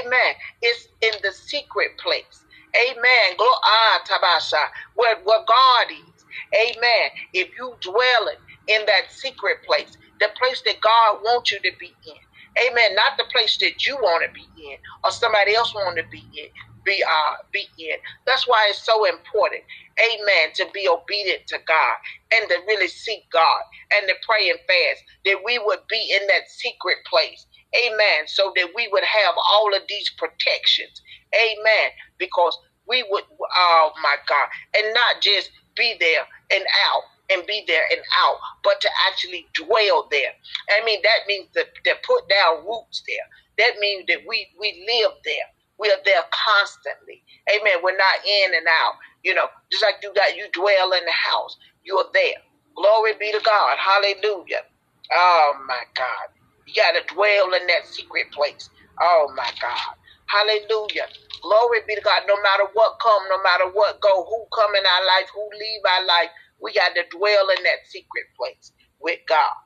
Amen. 0.00 0.34
It's 0.62 0.88
in 1.02 1.12
the 1.22 1.32
secret 1.32 1.98
place. 2.02 2.44
Amen. 2.76 3.36
Go 3.38 3.48
ah 3.64 4.00
tabasha. 4.08 4.64
Where, 4.94 5.16
where 5.24 5.44
God 5.46 5.92
is. 5.92 6.24
Amen. 6.54 7.10
If 7.34 7.50
you 7.58 7.74
dwell 7.82 8.28
in 8.68 8.86
that 8.86 9.10
secret 9.10 9.58
place, 9.66 9.96
the 10.20 10.28
place 10.38 10.62
that 10.66 10.80
God 10.80 11.20
wants 11.24 11.52
you 11.52 11.58
to 11.60 11.72
be 11.80 11.96
in. 12.06 12.22
Amen. 12.68 12.94
Not 12.96 13.18
the 13.18 13.24
place 13.32 13.56
that 13.58 13.86
you 13.86 13.96
want 13.96 14.24
to 14.26 14.32
be 14.34 14.46
in 14.72 14.78
or 15.04 15.10
somebody 15.10 15.54
else 15.54 15.74
want 15.74 15.96
to 15.98 16.04
be 16.10 16.18
in. 16.36 16.48
Be 16.84 17.02
uh 17.04 17.34
be 17.52 17.66
in. 17.78 17.96
That's 18.26 18.48
why 18.48 18.68
it's 18.70 18.84
so 18.84 19.04
important, 19.06 19.62
amen, 20.00 20.52
to 20.56 20.66
be 20.74 20.88
obedient 20.88 21.46
to 21.48 21.58
God 21.66 21.96
and 22.34 22.48
to 22.48 22.56
really 22.66 22.88
seek 22.88 23.24
God 23.32 23.62
and 23.94 24.08
to 24.08 24.14
pray 24.26 24.50
and 24.50 24.58
fast 24.66 25.04
that 25.26 25.42
we 25.44 25.58
would 25.58 25.80
be 25.90 26.16
in 26.20 26.26
that 26.28 26.48
secret 26.48 26.98
place. 27.08 27.46
Amen. 27.86 28.26
So 28.26 28.52
that 28.56 28.70
we 28.74 28.88
would 28.92 29.04
have 29.04 29.34
all 29.52 29.74
of 29.76 29.82
these 29.88 30.10
protections. 30.18 31.02
Amen. 31.34 31.90
Because 32.18 32.56
we 32.88 33.04
would, 33.10 33.24
oh 33.56 33.92
my 34.02 34.16
God, 34.28 34.48
and 34.76 34.94
not 34.94 35.22
just 35.22 35.50
be 35.76 35.94
there 36.00 36.24
and 36.52 36.64
out, 36.64 37.02
and 37.32 37.46
be 37.46 37.64
there 37.66 37.82
and 37.92 38.00
out, 38.18 38.38
but 38.64 38.80
to 38.80 38.88
actually 39.10 39.46
dwell 39.54 40.08
there. 40.10 40.32
I 40.70 40.84
mean, 40.84 41.00
that 41.02 41.26
means 41.28 41.48
that, 41.54 41.68
to 41.84 41.94
put 42.06 42.28
down 42.28 42.66
roots 42.66 43.02
there. 43.06 43.26
That 43.58 43.78
means 43.80 44.06
that 44.08 44.20
we, 44.26 44.48
we 44.58 44.84
live 44.88 45.12
there. 45.24 45.48
We 45.78 45.90
are 45.90 46.02
there 46.04 46.22
constantly. 46.32 47.22
Amen. 47.50 47.80
We're 47.82 47.96
not 47.96 48.18
in 48.26 48.54
and 48.54 48.66
out. 48.68 48.94
You 49.24 49.34
know, 49.34 49.46
just 49.70 49.82
like 49.84 49.96
you 50.02 50.12
got, 50.14 50.36
you 50.36 50.46
dwell 50.52 50.92
in 50.92 51.04
the 51.04 51.12
house. 51.12 51.56
You 51.84 51.98
are 51.98 52.10
there. 52.14 52.40
Glory 52.76 53.12
be 53.18 53.32
to 53.32 53.40
God. 53.44 53.76
Hallelujah. 53.78 54.64
Oh 55.12 55.52
my 55.66 55.82
God. 55.96 56.28
You 56.66 56.74
got 56.74 56.92
to 56.92 57.14
dwell 57.14 57.54
in 57.54 57.66
that 57.66 57.86
secret 57.86 58.30
place. 58.32 58.70
Oh 59.00 59.32
my 59.36 59.50
God. 59.60 59.94
Hallelujah. 60.28 61.08
Glory 61.42 61.80
be 61.88 61.96
to 61.96 62.02
God. 62.02 62.22
No 62.28 62.36
matter 62.42 62.64
what 62.74 62.98
come, 63.00 63.22
no 63.30 63.42
matter 63.42 63.66
what 63.72 64.00
go, 64.00 64.24
who 64.24 64.46
come 64.54 64.74
in 64.76 64.84
our 64.86 65.06
life, 65.06 65.28
who 65.34 65.42
leave 65.58 65.82
our 65.84 66.06
life, 66.06 66.30
we 66.62 66.74
got 66.74 66.94
to 66.94 67.02
dwell 67.16 67.48
in 67.56 67.62
that 67.64 67.86
secret 67.88 68.26
place 68.38 68.72
with 69.00 69.20
God. 69.28 69.56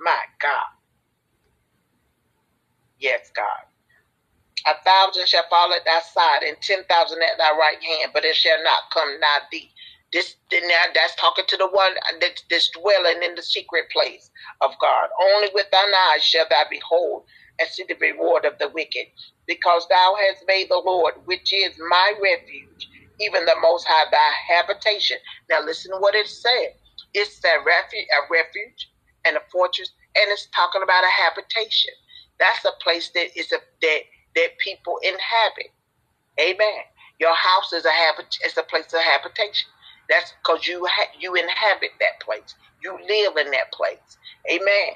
My 0.00 0.20
God. 0.40 0.70
Yes, 2.98 3.30
God. 3.34 3.58
A 4.66 4.74
thousand 4.84 5.26
shall 5.28 5.44
fall 5.50 5.72
at 5.74 5.84
thy 5.84 6.00
side, 6.00 6.44
and 6.44 6.56
ten 6.62 6.84
thousand 6.84 7.20
at 7.22 7.38
thy 7.38 7.50
right 7.58 7.82
hand, 7.82 8.12
but 8.14 8.24
it 8.24 8.36
shall 8.36 8.62
not 8.62 8.90
come 8.94 9.18
nigh 9.20 9.40
thee. 9.50 9.72
This 10.12 10.36
now 10.52 10.84
that's 10.94 11.16
talking 11.16 11.44
to 11.48 11.56
the 11.56 11.68
one 11.68 11.94
that's 12.50 12.70
dwelling 12.70 13.22
in 13.24 13.34
the 13.34 13.42
secret 13.42 13.90
place 13.90 14.30
of 14.60 14.72
God. 14.80 15.08
Only 15.34 15.48
with 15.54 15.66
thine 15.72 15.94
eyes 16.12 16.22
shall 16.22 16.46
thou 16.48 16.64
behold 16.70 17.24
and 17.58 17.68
see 17.70 17.84
the 17.88 17.96
reward 18.00 18.44
of 18.44 18.58
the 18.58 18.68
wicked. 18.68 19.06
Because 19.46 19.86
thou 19.88 20.16
hast 20.26 20.44
made 20.46 20.68
the 20.70 20.82
Lord, 20.84 21.14
which 21.24 21.52
is 21.52 21.72
my 21.90 22.12
refuge, 22.22 22.88
even 23.20 23.44
the 23.46 23.56
Most 23.62 23.86
High, 23.88 24.10
thy 24.10 24.54
habitation. 24.56 25.18
Now 25.50 25.62
listen 25.64 25.92
to 25.92 25.98
what 25.98 26.14
it 26.14 26.28
said. 26.28 26.74
It's 27.14 27.42
a 27.44 27.64
refuge, 27.64 28.08
a 28.12 28.20
refuge 28.32 28.90
and 29.26 29.36
a 29.36 29.40
fortress, 29.52 29.90
and 30.16 30.26
it's 30.32 30.48
talking 30.54 30.82
about 30.82 31.04
a 31.04 31.10
habitation. 31.22 31.92
That's 32.40 32.64
a 32.64 32.72
place 32.82 33.10
that 33.14 33.36
is 33.38 33.52
a 33.52 33.58
that 33.82 34.00
that 34.36 34.58
people 34.58 34.98
inhabit. 35.02 35.72
Amen. 36.40 36.82
Your 37.20 37.34
house 37.36 37.72
is 37.72 37.84
a 37.84 37.90
habit. 37.90 38.36
It's 38.42 38.56
a 38.56 38.62
place 38.64 38.92
of 38.92 39.00
habitation. 39.00 39.68
That's 40.10 40.34
because 40.42 40.66
you 40.66 40.86
ha- 40.86 41.12
you 41.18 41.34
inhabit 41.34 41.90
that 42.00 42.20
place. 42.22 42.54
You 42.82 42.92
live 43.08 43.36
in 43.38 43.50
that 43.52 43.72
place. 43.72 44.18
Amen. 44.50 44.94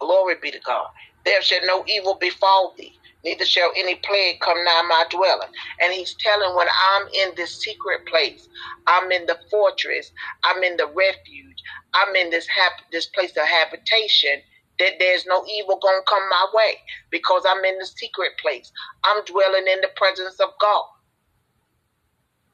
Glory 0.00 0.36
be 0.42 0.50
to 0.52 0.60
God. 0.60 0.88
There 1.24 1.42
shall 1.42 1.66
no 1.66 1.84
evil 1.88 2.14
befall 2.14 2.74
thee, 2.78 2.98
neither 3.24 3.46
shall 3.46 3.72
any 3.76 3.96
plague 3.96 4.40
come 4.40 4.64
nigh 4.64 4.82
my 4.88 5.04
dwelling. 5.10 5.50
And 5.82 5.92
he's 5.92 6.14
telling 6.20 6.56
when 6.56 6.68
I'm 6.68 7.08
in 7.14 7.34
this 7.36 7.60
secret 7.60 8.06
place, 8.06 8.48
I'm 8.86 9.12
in 9.12 9.26
the 9.26 9.38
fortress, 9.50 10.12
I'm 10.44 10.62
in 10.64 10.76
the 10.78 10.88
refuge, 10.88 11.58
I'm 11.94 12.16
in 12.16 12.30
this 12.30 12.48
hap- 12.48 12.90
this 12.92 13.06
place 13.08 13.36
of 13.36 13.44
habitation, 13.46 14.42
that 14.80 14.94
there's 15.00 15.26
no 15.26 15.44
evil 15.46 15.78
gonna 15.82 16.02
come 16.08 16.28
my 16.30 16.46
way 16.54 16.78
because 17.10 17.44
I'm 17.48 17.64
in 17.64 17.78
the 17.78 17.86
secret 17.86 18.32
place. 18.42 18.72
I'm 19.04 19.24
dwelling 19.26 19.68
in 19.68 19.80
the 19.82 19.90
presence 19.96 20.40
of 20.40 20.50
God. 20.60 20.84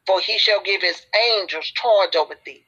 For 0.06 0.20
he 0.20 0.38
shall 0.38 0.62
give 0.62 0.82
his 0.82 1.02
angels 1.38 1.66
charge 1.66 2.16
over 2.16 2.34
thee 2.46 2.65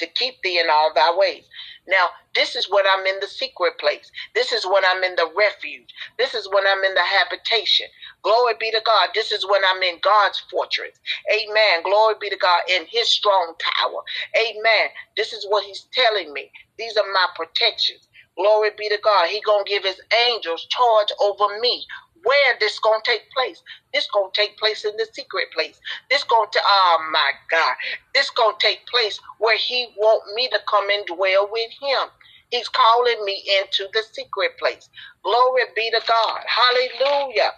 to 0.00 0.08
keep 0.08 0.36
thee 0.42 0.60
in 0.60 0.70
all 0.70 0.92
thy 0.94 1.16
ways. 1.16 1.44
Now, 1.88 2.08
this 2.34 2.56
is 2.56 2.68
when 2.70 2.84
I'm 2.86 3.06
in 3.06 3.20
the 3.20 3.28
secret 3.28 3.78
place. 3.80 4.10
This 4.34 4.52
is 4.52 4.66
when 4.66 4.84
I'm 4.86 5.04
in 5.04 5.16
the 5.16 5.30
refuge. 5.36 5.94
This 6.18 6.34
is 6.34 6.48
when 6.52 6.64
I'm 6.66 6.84
in 6.84 6.94
the 6.94 7.02
habitation. 7.02 7.86
Glory 8.22 8.54
be 8.60 8.70
to 8.72 8.82
God. 8.86 9.10
This 9.14 9.32
is 9.32 9.46
when 9.48 9.62
I'm 9.66 9.82
in 9.82 9.98
God's 10.02 10.40
fortress. 10.50 10.98
Amen. 11.32 11.82
Glory 11.84 12.16
be 12.20 12.30
to 12.30 12.36
God 12.38 12.62
in 12.70 12.86
his 12.90 13.12
strong 13.12 13.54
tower. 13.60 14.02
Amen. 14.38 14.88
This 15.16 15.32
is 15.32 15.46
what 15.48 15.64
he's 15.64 15.88
telling 15.92 16.32
me. 16.32 16.52
These 16.78 16.96
are 16.98 17.12
my 17.12 17.28
protections. 17.36 18.08
Glory 18.36 18.70
be 18.78 18.88
to 18.88 18.98
God. 19.04 19.28
He 19.28 19.42
gonna 19.42 19.64
give 19.64 19.84
his 19.84 20.00
angels 20.28 20.66
charge 20.70 21.08
over 21.20 21.60
me. 21.60 21.86
Where 22.24 22.56
this 22.60 22.78
gonna 22.80 23.02
take 23.04 23.30
place? 23.36 23.62
This 23.94 24.08
gonna 24.12 24.30
take 24.34 24.58
place 24.58 24.84
in 24.84 24.96
the 24.96 25.08
secret 25.12 25.48
place. 25.54 25.80
This 26.10 26.24
gonna 26.24 26.50
to 26.52 26.60
oh 26.64 27.08
my 27.12 27.32
God. 27.50 27.74
This 28.14 28.30
gonna 28.30 28.56
take 28.60 28.86
place 28.86 29.18
where 29.38 29.58
he 29.58 29.88
want 29.96 30.22
me 30.34 30.48
to 30.48 30.60
come 30.68 30.88
and 30.90 31.06
dwell 31.06 31.48
with 31.52 31.70
him. 31.80 32.08
He's 32.50 32.68
calling 32.68 33.24
me 33.24 33.42
into 33.60 33.88
the 33.92 34.02
secret 34.12 34.58
place. 34.58 34.88
Glory 35.24 35.62
be 35.76 35.90
to 35.90 36.02
God. 36.06 36.40
Hallelujah. 36.46 37.52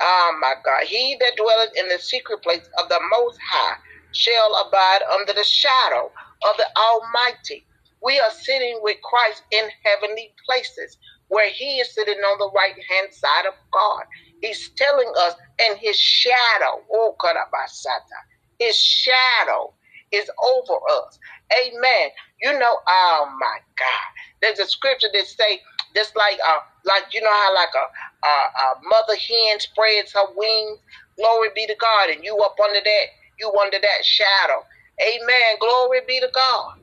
Oh 0.00 0.38
my 0.40 0.54
God. 0.64 0.84
He 0.84 1.16
that 1.20 1.36
dwelleth 1.36 1.72
in 1.78 1.88
the 1.88 1.98
secret 1.98 2.42
place 2.42 2.68
of 2.82 2.88
the 2.88 3.00
most 3.18 3.38
high 3.50 3.76
shall 4.12 4.66
abide 4.66 5.02
under 5.12 5.32
the 5.32 5.44
shadow 5.44 6.06
of 6.50 6.56
the 6.58 6.66
Almighty. 6.76 7.66
We 8.02 8.20
are 8.20 8.30
sitting 8.30 8.80
with 8.82 8.98
Christ 9.02 9.42
in 9.52 9.68
heavenly 9.84 10.34
places 10.46 10.98
where 11.28 11.50
he 11.50 11.78
is 11.78 11.94
sitting 11.94 12.14
on 12.18 12.38
the 12.38 12.50
right 12.54 12.74
hand 12.90 13.12
side 13.12 13.46
of 13.48 13.54
God. 13.72 14.04
He's 14.40 14.70
telling 14.76 15.10
us, 15.26 15.34
and 15.68 15.78
his 15.78 15.98
shadow, 15.98 16.82
oh 16.92 17.16
Karabasata, 17.20 18.20
his 18.58 18.76
shadow 18.76 19.72
is 20.12 20.30
over 20.44 20.74
us. 21.04 21.18
Amen. 21.66 22.10
You 22.42 22.58
know, 22.58 22.76
oh 22.86 23.28
my 23.40 23.58
God. 23.78 24.08
There's 24.42 24.58
a 24.58 24.66
scripture 24.66 25.08
that 25.12 25.26
say, 25.26 25.60
just 25.94 26.16
like 26.16 26.38
uh 26.46 26.60
like 26.84 27.04
you 27.12 27.20
know 27.20 27.32
how 27.32 27.54
like 27.54 27.74
a, 27.74 28.26
a, 28.26 28.30
a 28.30 28.66
mother 28.84 29.16
hen 29.16 29.60
spreads 29.60 30.12
her 30.12 30.26
wings. 30.36 30.78
Glory 31.16 31.48
be 31.54 31.66
to 31.66 31.76
God, 31.80 32.10
and 32.10 32.24
you 32.24 32.36
up 32.44 32.56
under 32.62 32.80
that, 32.80 33.04
you 33.40 33.52
under 33.64 33.78
that 33.80 34.04
shadow. 34.04 34.62
Amen. 35.00 35.58
Glory 35.60 36.00
be 36.06 36.20
to 36.20 36.28
God. 36.34 36.74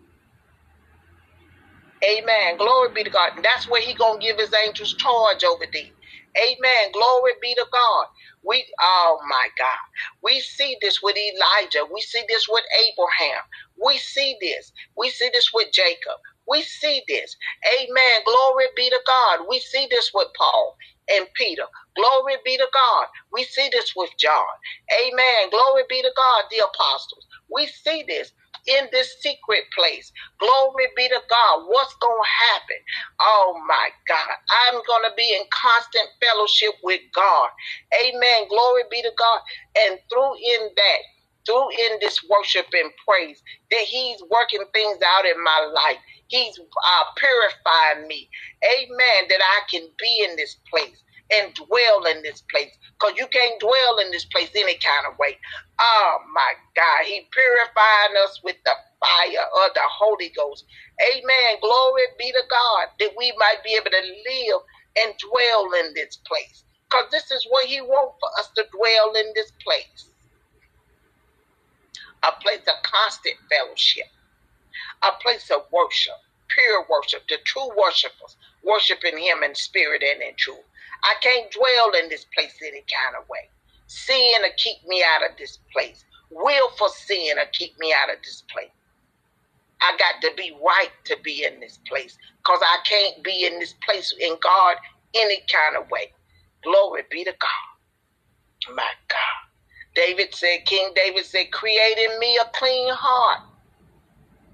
Amen. 2.06 2.58
Glory 2.58 2.90
be 2.96 3.04
to 3.06 3.12
God. 3.12 3.34
And 3.38 3.46
that's 3.46 3.70
where 3.70 3.82
he 3.82 3.94
to 3.96 4.20
give 4.22 4.40
his 4.40 4.54
angels 4.66 4.96
charge 4.96 5.44
over 5.44 5.66
thee. 5.74 5.94
Amen. 6.38 6.94
Glory 6.94 7.34
be 7.42 7.56
to 7.56 7.68
God. 7.74 8.08
We, 8.46 8.66
oh 8.82 9.20
my 9.30 9.50
God. 9.60 9.84
We 10.24 10.40
see 10.42 10.78
this 10.82 11.02
with 11.04 11.18
Elijah. 11.18 11.86
We 11.94 12.02
see 12.02 12.24
this 12.30 12.48
with 12.50 12.64
Abraham. 12.90 13.44
We 13.84 13.98
see 13.98 14.38
this. 14.42 14.72
We 14.98 15.12
see 15.12 15.30
this 15.34 15.52
with 15.54 15.74
Jacob. 15.74 16.20
We 16.48 16.64
see 16.64 17.04
this. 17.10 17.38
Amen. 17.82 18.22
Glory 18.26 18.68
be 18.78 18.90
to 18.90 19.00
God. 19.08 19.48
We 19.50 19.60
see 19.60 19.88
this 19.92 20.12
with 20.16 20.30
Paul 20.38 20.78
and 21.14 21.28
Peter. 21.36 21.66
Glory 21.98 22.36
be 22.46 22.58
to 22.58 22.68
God. 22.74 23.08
We 23.34 23.44
see 23.44 23.70
this 23.74 23.94
with 23.98 24.12
John. 24.20 24.46
Amen. 25.06 25.52
Glory 25.52 25.84
be 25.90 26.02
to 26.02 26.12
God, 26.16 26.46
the 26.52 26.60
apostles. 26.66 27.28
We 27.52 27.68
see 27.68 28.06
this 28.08 28.32
in 28.68 28.88
this 28.92 29.16
secret 29.22 29.66
place. 29.78 30.12
Glory 30.40 30.88
be 30.98 31.08
to 31.10 31.22
God. 31.30 31.66
What's 31.68 31.96
going 32.02 32.22
to 32.24 32.46
happen? 32.46 32.78
Oh 33.22 33.60
my 33.68 33.90
God. 34.08 34.36
I'm 34.70 34.82
going 34.88 35.06
to 35.10 35.16
be 35.18 35.36
in 35.36 35.44
constant 35.54 36.10
fellowship 36.24 36.76
with 36.84 37.02
God. 37.16 37.50
Amen. 38.04 38.48
Glory 38.50 38.84
be 38.92 39.02
to 39.04 39.12
God. 39.18 39.40
And 39.86 40.00
through 40.12 40.36
in 40.36 40.70
that, 40.76 41.02
through 41.48 41.70
in 41.72 42.00
this 42.02 42.20
worship 42.30 42.68
and 42.74 42.92
praise, 43.08 43.42
that 43.72 43.86
He's 43.86 44.22
working 44.32 44.66
things 44.74 45.00
out 45.18 45.26
in 45.26 45.44
my 45.44 45.72
life. 45.74 46.00
He's 46.28 46.60
uh, 46.60 47.06
purifying 47.18 48.08
me. 48.08 48.30
Amen. 48.66 49.30
That 49.30 49.42
I 49.42 49.62
can 49.72 49.88
be 50.00 50.28
in 50.30 50.36
this 50.38 50.58
place 50.74 50.98
and 51.40 51.54
dwell 51.54 52.06
in 52.06 52.22
this 52.24 52.42
place. 52.52 52.72
Because 53.00 53.18
you 53.18 53.28
can't 53.28 53.60
dwell 53.60 54.00
in 54.04 54.12
this 54.12 54.26
place 54.26 54.50
any 54.56 54.76
kind 54.76 55.08
of 55.12 55.18
way. 55.18 55.38
Oh 55.80 56.18
my 56.34 56.54
God. 56.76 57.06
He 57.06 57.28
purifying 57.32 58.18
us 58.24 58.40
with 58.44 58.58
the 58.66 58.74
fire 59.00 59.48
of 59.66 59.74
the 59.74 59.86
Holy 59.86 60.32
Ghost. 60.36 60.66
Amen. 61.14 61.60
Glory 61.62 62.04
be 62.20 62.32
to 62.32 62.44
God 62.50 62.88
that 63.00 63.12
we 63.18 63.34
might 63.38 63.64
be 63.64 63.74
able 63.74 63.92
to 63.92 64.02
live 64.02 64.62
and 65.04 65.14
dwell 65.18 65.72
in 65.86 65.94
this 65.96 66.18
place. 66.28 66.64
Because 66.90 67.10
this 67.12 67.32
is 67.32 67.48
what 67.50 67.66
He 67.66 67.82
wants 67.82 68.18
for 68.20 68.30
us 68.40 68.50
to 68.56 68.66
dwell 68.76 69.14
in 69.16 69.32
this 69.36 69.52
place. 69.64 70.10
A 72.24 72.32
place 72.42 72.62
of 72.68 72.84
constant 72.84 73.36
fellowship. 73.50 74.08
A 75.04 75.12
place 75.24 75.50
of 75.50 75.66
worship. 75.72 76.20
Pure 76.50 76.86
worship. 76.90 77.24
The 77.30 77.38
true 77.46 77.70
worshipers 77.78 78.36
worshiping 78.64 79.18
Him 79.18 79.44
in 79.44 79.56
spirit 79.56 80.04
and 80.04 80.22
in 80.22 80.36
truth. 80.38 80.60
I 81.04 81.16
can't 81.22 81.52
dwell 81.52 82.02
in 82.04 82.10
this 82.10 82.26
place 82.38 82.56
any 82.62 82.84
kind 82.90 83.16
of 83.22 83.28
way. 83.30 83.50
Sin 83.88 84.34
will 84.42 84.52
keep 84.58 84.78
me 84.88 85.04
out 85.04 85.30
of 85.30 85.38
this 85.38 85.60
place. 85.74 86.06
Willful 86.32 86.90
sin 86.90 87.36
will 87.38 87.46
keep 87.54 87.78
me 87.80 87.94
out 88.04 88.14
of 88.16 88.22
this 88.24 88.44
place. 88.52 88.72
I 89.82 89.98
got 89.98 90.22
to 90.22 90.36
be 90.38 90.54
right 90.64 90.92
to 91.06 91.18
be 91.24 91.46
in 91.46 91.60
this 91.60 91.80
place 91.88 92.18
because 92.38 92.60
I 92.62 92.80
can't 92.86 93.24
be 93.24 93.46
in 93.46 93.60
this 93.60 93.76
place 93.86 94.14
in 94.20 94.36
God 94.42 94.78
any 95.16 95.44
kind 95.52 95.78
of 95.78 95.90
way. 95.92 96.12
Glory 96.64 97.04
be 97.12 97.24
to 97.26 97.32
God. 97.32 98.76
My 98.76 98.92
God. 99.10 99.18
David 99.96 100.34
said, 100.36 100.60
King 100.66 100.92
David 100.96 101.26
said, 101.26 101.52
create 101.52 101.98
in 101.98 102.20
me 102.20 102.38
a 102.42 102.50
clean 102.58 102.94
heart 102.94 103.42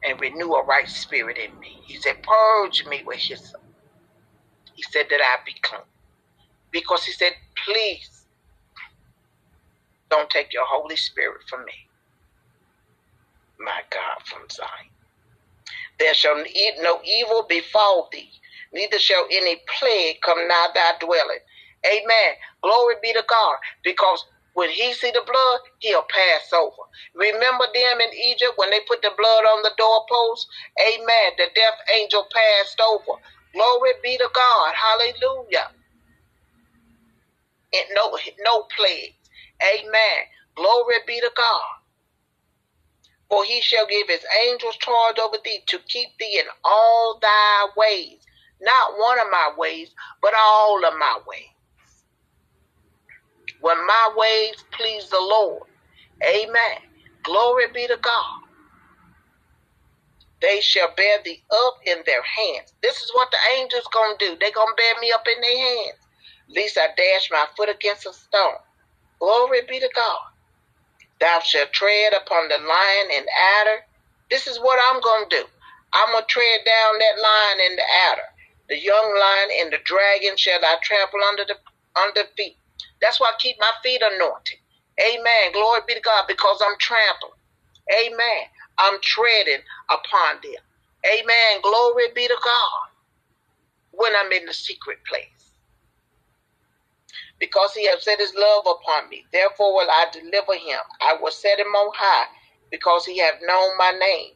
and 0.04 0.20
renew 0.22 0.54
a 0.54 0.66
right 0.66 0.90
spirit 0.90 1.38
in 1.38 1.60
me. 1.60 1.80
He 1.86 1.98
said, 1.98 2.18
purge 2.24 2.86
me 2.88 3.04
with 3.06 3.20
hyssop. 3.20 3.62
He 4.76 4.84
said 4.84 5.08
that 5.10 5.22
I 5.22 5.38
be 5.46 5.54
clean. 5.62 5.82
Because 6.72 7.06
he 7.06 7.12
said, 7.14 7.34
please 7.66 8.26
don't 10.10 10.30
take 10.30 10.54
your 10.54 10.66
Holy 10.68 10.96
Spirit 10.98 11.42
from 11.50 11.66
me. 11.66 11.74
My 13.60 13.82
God, 13.92 14.24
from 14.26 14.44
Zion. 14.52 14.92
There 16.00 16.14
shall 16.14 16.36
no 16.82 17.02
evil 17.06 17.46
befall 17.48 18.10
thee, 18.12 18.32
neither 18.74 19.00
shall 19.00 19.26
any 19.32 19.62
plague 19.80 20.18
come 20.22 20.48
nigh 20.48 20.70
thy 20.76 20.94
dwelling. 21.00 21.40
Amen. 21.88 22.34
Glory 22.64 22.96
be 23.02 23.14
to 23.14 23.24
God. 23.30 23.58
Because 23.84 24.26
when 24.54 24.70
he 24.70 24.94
see 24.94 25.12
the 25.12 25.24
blood, 25.26 25.60
he'll 25.80 26.04
pass 26.10 26.52
over. 26.54 26.84
Remember 27.16 27.66
them 27.74 28.02
in 28.02 28.14
Egypt 28.14 28.54
when 28.58 28.72
they 28.72 28.82
put 28.88 29.02
the 29.02 29.12
blood 29.18 29.44
on 29.56 29.64
the 29.64 29.72
doorpost? 29.78 30.48
Amen. 30.94 31.32
The 31.38 31.48
death 31.56 31.80
angel 32.00 32.28
passed 32.34 32.82
over. 32.90 33.20
Glory 33.54 33.92
be 34.04 34.18
to 34.18 34.30
God. 34.34 34.74
Hallelujah. 34.76 35.70
And 37.74 37.86
no, 37.96 38.18
no 38.42 38.64
plague. 38.76 39.16
Amen. 39.64 40.20
Glory 40.56 40.96
be 41.06 41.20
to 41.20 41.32
God. 41.36 41.62
For 43.30 43.44
he 43.44 43.62
shall 43.62 43.86
give 43.88 44.08
his 44.08 44.26
angels 44.48 44.78
charge 44.78 45.20
over 45.20 45.38
thee 45.44 45.62
to 45.68 45.80
keep 45.88 46.10
thee 46.20 46.40
in 46.40 46.46
all 46.64 47.20
thy 47.22 47.68
ways. 47.76 48.20
Not 48.62 48.98
one 48.98 49.20
of 49.20 49.28
my 49.32 49.52
ways, 49.58 49.90
but 50.22 50.34
all 50.38 50.86
of 50.86 50.94
my 50.98 51.20
ways. 51.28 51.50
When 53.62 53.78
my 53.86 54.14
ways 54.16 54.56
please 54.72 55.10
the 55.10 55.20
Lord. 55.20 55.64
Amen. 56.24 56.78
Glory 57.24 57.66
be 57.74 57.88
to 57.88 57.98
God. 58.02 58.42
They 60.42 60.62
shall 60.62 60.94
bear 60.96 61.18
thee 61.24 61.44
up 61.52 61.76
in 61.86 61.98
their 62.06 62.22
hands. 62.22 62.74
This 62.82 63.02
is 63.02 63.12
what 63.14 63.30
the 63.32 63.38
angels 63.60 63.88
gonna 63.92 64.16
do. 64.20 64.38
They 64.40 64.52
gonna 64.52 64.76
bear 64.76 64.94
me 65.02 65.12
up 65.12 65.26
in 65.36 65.42
their 65.42 65.58
hands. 65.58 66.07
Lest 66.56 66.78
I 66.78 66.88
dash 66.96 67.30
my 67.32 67.46
foot 67.56 67.70
against 67.70 68.06
a 68.06 68.14
stone. 68.14 68.62
Glory 69.20 69.62
be 69.68 69.80
to 69.80 69.90
God. 69.96 70.20
Thou 71.20 71.40
shalt 71.40 71.74
tread 71.74 72.14
upon 72.14 72.48
the 72.50 72.58
lion 72.58 73.08
and 73.14 73.26
adder. 73.62 73.86
This 74.30 74.48
is 74.48 74.60
what 74.60 74.80
I'm 74.92 75.02
going 75.02 75.30
to 75.30 75.38
do. 75.38 75.44
I'm 75.94 76.12
going 76.14 76.24
to 76.24 76.28
tread 76.28 76.62
down 76.66 77.00
that 77.00 77.22
lion 77.22 77.72
and 77.72 77.78
the 77.78 77.88
adder. 78.12 78.30
The 78.70 78.78
young 78.80 79.18
lion 79.20 79.50
and 79.64 79.74
the 79.74 79.80
dragon 79.86 80.38
shall 80.38 80.60
I 80.64 80.78
trample 80.84 81.20
under 81.28 81.46
the 81.46 81.56
under 82.00 82.24
feet. 82.38 82.58
That's 83.02 83.20
why 83.20 83.28
I 83.28 83.38
keep 83.40 83.58
my 83.60 83.72
feet 83.84 84.02
anointed. 84.04 84.60
Amen. 85.00 85.54
Glory 85.54 85.82
be 85.88 85.96
to 85.96 86.02
God 86.02 86.26
because 86.28 86.62
I'm 86.66 86.78
trampling. 86.80 87.40
Amen. 88.06 88.44
I'm 88.78 89.00
treading 89.02 89.62
upon 89.90 90.42
them. 90.44 90.62
Amen. 91.06 91.62
Glory 91.64 92.06
be 92.14 92.28
to 92.28 92.38
God 92.44 92.90
when 93.92 94.12
I'm 94.16 94.32
in 94.32 94.46
the 94.46 94.54
secret 94.54 95.00
place 95.10 95.37
because 97.40 97.74
he 97.74 97.88
has 97.88 98.04
set 98.04 98.20
his 98.20 98.34
love 98.36 98.66
upon 98.68 99.10
me. 99.10 99.26
Therefore 99.32 99.74
will 99.74 99.90
I 99.90 100.08
deliver 100.12 100.54
him. 100.54 100.80
I 101.02 101.16
will 101.22 101.32
set 101.32 101.60
him 101.60 101.68
on 101.68 101.92
high, 101.96 102.28
because 102.72 103.06
he 103.06 103.20
hath 103.20 103.40
known 103.42 103.78
my 103.78 103.92
name. 104.00 104.32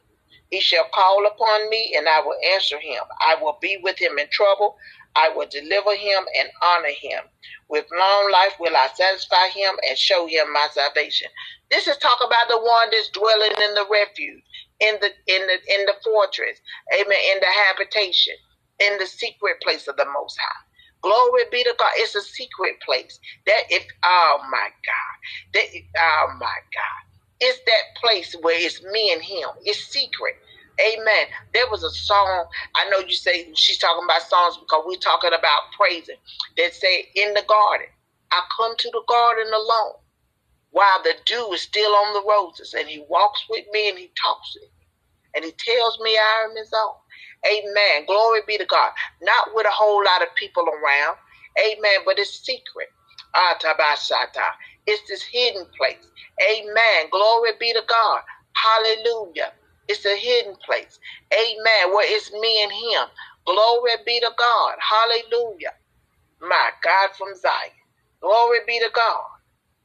He 0.50 0.60
shall 0.60 0.86
call 0.94 1.26
upon 1.26 1.70
me, 1.70 1.94
and 1.96 2.08
I 2.08 2.20
will 2.20 2.36
answer 2.54 2.78
him. 2.78 3.02
I 3.20 3.36
will 3.40 3.58
be 3.60 3.78
with 3.82 3.98
him 3.98 4.18
in 4.18 4.26
trouble. 4.30 4.76
I 5.16 5.30
will 5.34 5.48
deliver 5.50 5.94
him 5.96 6.24
and 6.38 6.48
honor 6.62 6.94
him. 7.00 7.24
With 7.68 7.86
long 7.92 8.30
life 8.32 8.54
will 8.60 8.76
I 8.76 8.88
satisfy 8.94 9.48
him 9.48 9.74
and 9.88 9.98
show 9.98 10.26
him 10.26 10.52
my 10.52 10.68
salvation. 10.72 11.28
This 11.70 11.88
is 11.88 11.96
talk 11.98 12.18
about 12.20 12.48
the 12.50 12.58
one 12.58 12.88
that's 12.90 13.08
dwelling 13.10 13.52
in 13.52 13.74
the 13.74 13.86
refuge, 13.90 14.42
in 14.80 14.96
the 15.00 15.08
in 15.26 15.46
the 15.46 15.58
in 15.74 15.86
the 15.86 15.94
fortress, 16.04 16.60
amen, 16.94 17.18
in 17.34 17.40
the 17.40 17.46
habitation, 17.46 18.34
in 18.80 18.98
the 18.98 19.06
secret 19.06 19.56
place 19.62 19.88
of 19.88 19.96
the 19.96 20.06
Most 20.06 20.38
High. 20.38 20.71
Glory 21.02 21.44
be 21.52 21.64
to 21.64 21.74
God. 21.78 21.92
It's 21.96 22.14
a 22.16 22.22
secret 22.22 22.76
place. 22.84 23.18
That 23.46 23.62
if 23.70 23.86
oh 24.04 24.38
my 24.50 24.68
God. 24.86 25.54
That 25.54 25.66
oh 25.98 26.28
my 26.40 26.46
God. 26.74 27.02
It's 27.40 27.58
that 27.66 28.00
place 28.02 28.36
where 28.42 28.58
it's 28.58 28.82
me 28.84 29.12
and 29.12 29.22
him. 29.22 29.48
It's 29.64 29.80
secret. 29.86 30.34
Amen. 30.80 31.26
There 31.54 31.66
was 31.70 31.84
a 31.84 31.90
song. 31.90 32.46
I 32.76 32.88
know 32.90 33.00
you 33.00 33.14
say 33.14 33.50
she's 33.56 33.78
talking 33.78 34.04
about 34.04 34.22
songs 34.22 34.58
because 34.58 34.84
we're 34.86 34.96
talking 34.98 35.32
about 35.38 35.62
praising. 35.78 36.16
That 36.58 36.74
say 36.74 37.08
in 37.16 37.34
the 37.34 37.44
garden. 37.48 37.88
I 38.32 38.42
come 38.56 38.76
to 38.76 38.90
the 38.92 39.02
garden 39.08 39.52
alone 39.52 39.94
while 40.70 41.02
the 41.04 41.14
dew 41.26 41.52
is 41.54 41.62
still 41.62 41.92
on 41.92 42.14
the 42.14 42.24
roses, 42.28 42.74
and 42.78 42.88
he 42.88 43.04
walks 43.08 43.44
with 43.50 43.66
me 43.72 43.90
and 43.90 43.98
he 43.98 44.10
talks 44.22 44.56
with 44.56 44.70
me, 44.78 44.86
and 45.36 45.44
he 45.44 45.52
tells 45.52 45.98
me 46.00 46.16
I 46.16 46.46
am 46.50 46.56
his 46.56 46.72
own. 46.74 46.94
Amen. 47.46 48.06
Glory 48.06 48.40
be 48.46 48.58
to 48.58 48.66
God. 48.66 48.92
Not 49.22 49.50
with 49.54 49.66
a 49.66 49.72
whole 49.72 50.04
lot 50.04 50.22
of 50.22 50.28
people 50.36 50.64
around. 50.64 51.16
Amen. 51.60 52.00
But 52.06 52.18
it's 52.18 52.44
secret. 52.44 52.88
Ah, 53.34 53.56
Atabashata. 53.58 54.48
It's 54.86 55.02
this 55.08 55.22
hidden 55.24 55.66
place. 55.78 56.06
Amen. 56.52 57.10
Glory 57.10 57.52
be 57.60 57.72
to 57.72 57.82
God. 57.88 58.20
Hallelujah. 58.56 59.52
It's 59.88 60.06
a 60.06 60.16
hidden 60.16 60.56
place. 60.66 60.98
Amen. 61.34 61.94
Where 61.94 62.06
it's 62.08 62.32
me 62.32 62.62
and 62.64 62.72
him. 62.72 63.08
Glory 63.46 63.92
be 64.06 64.20
to 64.20 64.30
God. 64.38 64.74
Hallelujah. 64.80 65.72
My 66.40 66.70
God 66.84 67.10
from 67.18 67.34
Zion. 67.36 67.72
Glory 68.22 68.60
be 68.66 68.78
to 68.80 68.90
God. 68.94 69.22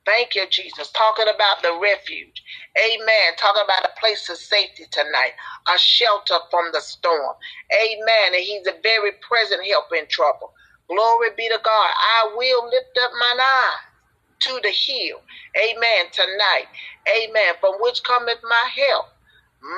Thank 0.08 0.36
you, 0.36 0.48
Jesus. 0.50 0.92
Talking 0.94 1.28
about 1.36 1.64
the 1.64 1.78
refuge. 1.84 2.44
Amen. 2.80 3.38
Talking 3.38 3.64
about 3.66 3.86
a 3.86 4.00
place 4.02 4.30
of 4.32 4.38
safety 4.40 4.86
tonight, 4.92 5.34
a 5.74 5.80
shelter 5.80 6.40
from 6.52 6.72
the 6.74 6.82
storm. 6.82 7.36
Amen. 7.74 8.34
And 8.36 8.44
He's 8.44 8.68
a 8.68 8.76
very 8.84 9.14
present 9.28 9.68
help 9.68 9.88
in 9.98 10.08
trouble. 10.10 10.54
Glory 10.90 11.30
be 11.38 11.50
to 11.50 11.60
God. 11.64 11.92
I 11.94 12.34
will 12.38 12.66
lift 12.68 12.98
up 13.04 13.12
mine 13.20 13.42
eyes 13.42 13.80
to 14.42 14.60
the 14.64 14.72
hill. 14.72 15.20
Amen. 15.58 16.06
Tonight. 16.14 16.68
Amen. 17.10 17.56
From 17.62 17.76
which 17.82 18.04
cometh 18.04 18.40
my 18.44 18.66
help. 18.90 19.08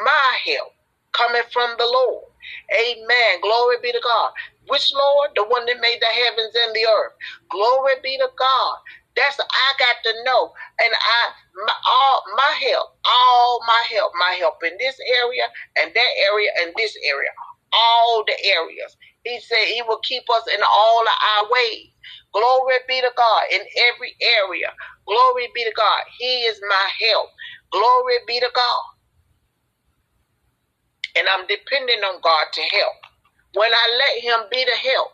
My 0.06 0.38
help 0.46 0.74
cometh 1.14 1.52
from 1.54 1.76
the 1.80 1.86
Lord. 1.88 2.26
Amen. 2.74 3.42
Glory 3.42 3.78
be 3.84 3.94
to 3.94 4.02
God. 4.04 4.32
Which 4.70 4.92
Lord? 4.94 5.32
The 5.36 5.46
one 5.46 5.66
that 5.68 5.82
made 5.82 6.00
the 6.02 6.08
heavens 6.14 6.56
and 6.66 6.76
the 6.76 6.86
earth. 6.88 7.14
Glory 7.52 7.94
be 8.04 8.18
to 8.20 8.30
God. 8.40 8.78
That's 9.16 9.40
I 9.40 9.70
got 9.80 9.98
to 10.06 10.24
know, 10.24 10.52
and 10.80 10.94
I 10.94 11.22
my, 11.68 11.74
all 11.88 12.24
my 12.38 12.54
help, 12.70 12.88
all 13.06 13.60
my 13.68 13.84
help, 13.92 14.12
my 14.20 14.36
help 14.40 14.56
in 14.64 14.74
this 14.80 14.98
area 15.22 15.44
and 15.80 15.92
that 15.94 16.14
area 16.32 16.50
and 16.62 16.74
this 16.78 16.96
area, 17.06 17.30
all 17.74 18.24
the 18.26 18.38
areas. 18.46 18.96
He 19.26 19.40
said 19.42 19.68
He 19.68 19.82
will 19.88 20.00
keep 20.04 20.24
us 20.32 20.48
in 20.48 20.62
all 20.64 21.02
of 21.04 21.18
our 21.38 21.52
ways. 21.52 21.92
Glory 22.34 22.76
be 22.88 23.02
to 23.02 23.12
God 23.18 23.44
in 23.52 23.62
every 23.94 24.16
area. 24.42 24.72
Glory 25.08 25.50
be 25.56 25.64
to 25.66 25.74
God. 25.76 26.02
He 26.20 26.44
is 26.48 26.62
my 26.70 26.90
help. 27.10 27.30
Glory 27.72 28.16
be 28.28 28.40
to 28.40 28.50
God. 28.56 28.84
And 31.18 31.28
I'm 31.30 31.48
depending 31.48 32.00
on 32.06 32.22
God 32.24 32.48
to 32.54 32.62
help. 32.62 32.98
When 33.56 33.72
I 33.74 33.86
let 33.98 34.24
Him 34.24 34.40
be 34.52 34.64
the 34.66 34.90
help, 34.92 35.10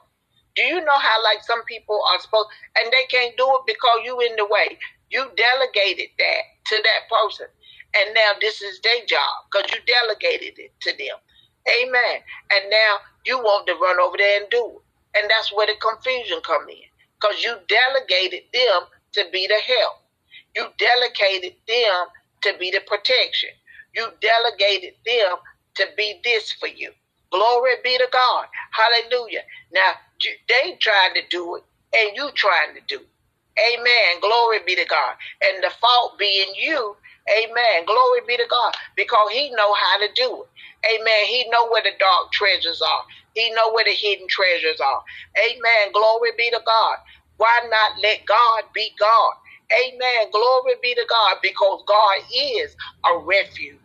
do 0.55 0.63
you 0.63 0.81
know 0.81 0.99
how 0.99 1.23
like 1.23 1.43
some 1.43 1.63
people 1.65 1.99
are 2.11 2.19
supposed 2.21 2.49
and 2.79 2.91
they 2.91 3.05
can't 3.09 3.37
do 3.37 3.47
it 3.47 3.61
because 3.67 3.99
you 4.03 4.19
in 4.21 4.35
the 4.37 4.45
way? 4.45 4.77
You 5.11 5.27
delegated 5.37 6.09
that 6.17 6.43
to 6.67 6.75
that 6.83 7.01
person. 7.09 7.47
And 7.97 8.13
now 8.15 8.33
this 8.41 8.61
is 8.61 8.81
their 8.81 9.05
job 9.07 9.29
because 9.51 9.71
you 9.71 9.79
delegated 9.87 10.59
it 10.59 10.73
to 10.81 10.91
them. 10.97 11.17
Amen. 11.81 12.21
And 12.53 12.69
now 12.69 12.97
you 13.25 13.37
want 13.39 13.67
to 13.67 13.75
run 13.75 13.99
over 13.99 14.17
there 14.17 14.41
and 14.41 14.49
do 14.51 14.63
it. 14.77 15.19
And 15.19 15.29
that's 15.29 15.53
where 15.53 15.67
the 15.67 15.75
confusion 15.81 16.39
come 16.45 16.69
in. 16.69 16.89
Because 17.19 17.43
you 17.43 17.55
delegated 17.67 18.43
them 18.53 18.81
to 19.13 19.25
be 19.31 19.47
the 19.47 19.59
help. 19.59 19.97
You 20.55 20.67
delegated 20.77 21.55
them 21.67 22.05
to 22.43 22.53
be 22.59 22.71
the 22.71 22.81
protection. 22.87 23.49
You 23.95 24.07
delegated 24.21 24.95
them 25.05 25.37
to 25.75 25.87
be 25.97 26.21
this 26.23 26.51
for 26.53 26.67
you. 26.67 26.91
Glory 27.31 27.73
be 27.83 27.97
to 27.97 28.07
God. 28.11 28.47
Hallelujah. 28.71 29.41
Now, 29.73 29.93
they 30.49 30.77
trying 30.81 31.15
to 31.15 31.23
do 31.29 31.57
it 31.57 31.63
and 31.97 32.15
you 32.17 32.29
trying 32.35 32.75
to 32.75 32.81
do 32.87 32.97
it. 33.01 33.09
Amen. 33.73 34.21
Glory 34.21 34.59
be 34.65 34.75
to 34.75 34.85
God. 34.85 35.15
And 35.45 35.63
the 35.63 35.71
fault 35.81 36.19
being 36.19 36.53
you. 36.57 36.97
Amen. 37.29 37.85
Glory 37.87 38.21
be 38.27 38.37
to 38.37 38.47
God. 38.49 38.73
Because 38.97 39.31
he 39.31 39.51
know 39.51 39.73
how 39.75 39.99
to 39.99 40.09
do 40.15 40.43
it. 40.43 40.49
Amen. 40.95 41.25
He 41.27 41.47
know 41.51 41.69
where 41.69 41.83
the 41.83 41.93
dark 41.99 42.31
treasures 42.33 42.81
are. 42.81 43.03
He 43.35 43.51
know 43.51 43.73
where 43.73 43.85
the 43.85 43.91
hidden 43.93 44.27
treasures 44.29 44.81
are. 44.81 45.03
Amen. 45.39 45.93
Glory 45.93 46.31
be 46.37 46.51
to 46.51 46.61
God. 46.65 46.97
Why 47.37 47.61
not 47.69 48.01
let 48.03 48.25
God 48.27 48.63
be 48.75 48.91
God? 48.99 49.33
Amen. 49.85 50.31
Glory 50.31 50.75
be 50.83 50.95
to 50.95 51.05
God 51.09 51.37
because 51.43 51.83
God 51.87 52.17
is 52.35 52.75
a 53.11 53.19
refuge 53.19 53.79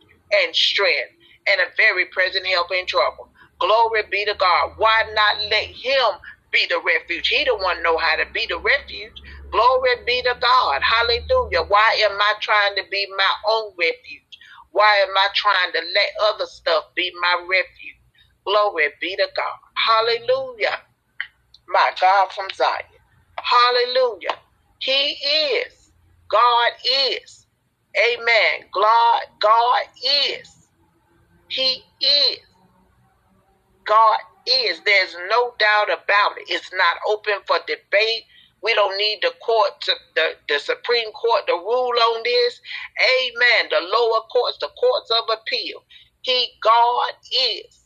and 0.45 0.57
strength 0.57 1.12
and 1.51 1.62
a 1.62 1.75
very 1.79 2.07
present 2.07 2.47
help 2.49 2.69
in 2.73 2.87
trouble. 2.87 3.30
Glory 3.61 4.03
be 4.11 4.25
to 4.27 4.35
God. 4.38 4.70
Why 4.79 5.05
not 5.14 5.51
let 5.51 5.68
him 5.73 6.20
be 6.53 6.66
the 6.70 6.81
refuge? 6.85 7.29
He 7.29 7.44
the 7.44 7.57
one 7.57 7.83
know 7.83 7.99
how 7.99 8.16
to 8.16 8.27
be 8.35 8.46
the 8.49 8.59
refuge. 8.59 9.16
Glory 9.53 9.90
be 10.07 10.23
to 10.23 10.35
God. 10.40 10.81
Hallelujah. 10.83 11.64
Why 11.68 12.01
am 12.05 12.18
I 12.20 12.35
trying 12.42 12.77
to 12.77 12.85
be 12.90 13.07
my 13.16 13.33
own 13.53 13.73
refuge? 13.79 14.35
Why 14.73 15.07
am 15.09 15.16
I 15.16 15.29
trying 15.35 15.73
to 15.75 15.81
let 15.81 16.35
other 16.35 16.46
stuff 16.46 16.85
be 16.96 17.12
my 17.23 17.46
refuge? 17.49 18.01
Glory 18.46 18.88
be 19.01 19.16
to 19.16 19.29
God. 19.37 19.61
Hallelujah. 19.88 20.79
My 21.68 21.92
God 22.01 22.33
from 22.33 22.49
Zion. 22.55 22.85
Hallelujah. 23.40 24.37
He 24.81 25.16
is. 25.62 25.92
God 26.31 26.73
is. 27.11 27.46
Amen. 27.96 28.68
God, 28.75 29.23
God 29.40 29.83
is. 30.33 30.68
He 31.49 31.83
is. 32.03 32.38
God 33.85 34.19
is. 34.47 34.81
There's 34.85 35.16
no 35.31 35.55
doubt 35.59 35.88
about 35.93 36.38
it. 36.38 36.47
It's 36.49 36.71
not 36.73 36.97
open 37.09 37.35
for 37.47 37.59
debate. 37.66 38.25
We 38.62 38.75
don't 38.75 38.97
need 38.99 39.21
the 39.23 39.33
court, 39.45 39.81
to, 39.83 39.93
the, 40.14 40.33
the 40.49 40.59
Supreme 40.59 41.11
Court 41.12 41.47
to 41.47 41.55
rule 41.55 41.93
on 42.14 42.23
this. 42.25 42.61
Amen. 43.01 43.71
The 43.71 43.81
lower 43.81 44.21
courts, 44.31 44.59
the 44.61 44.69
courts 44.79 45.11
of 45.11 45.25
appeal. 45.33 45.83
He, 46.23 46.49
God, 46.62 47.12
is 47.33 47.81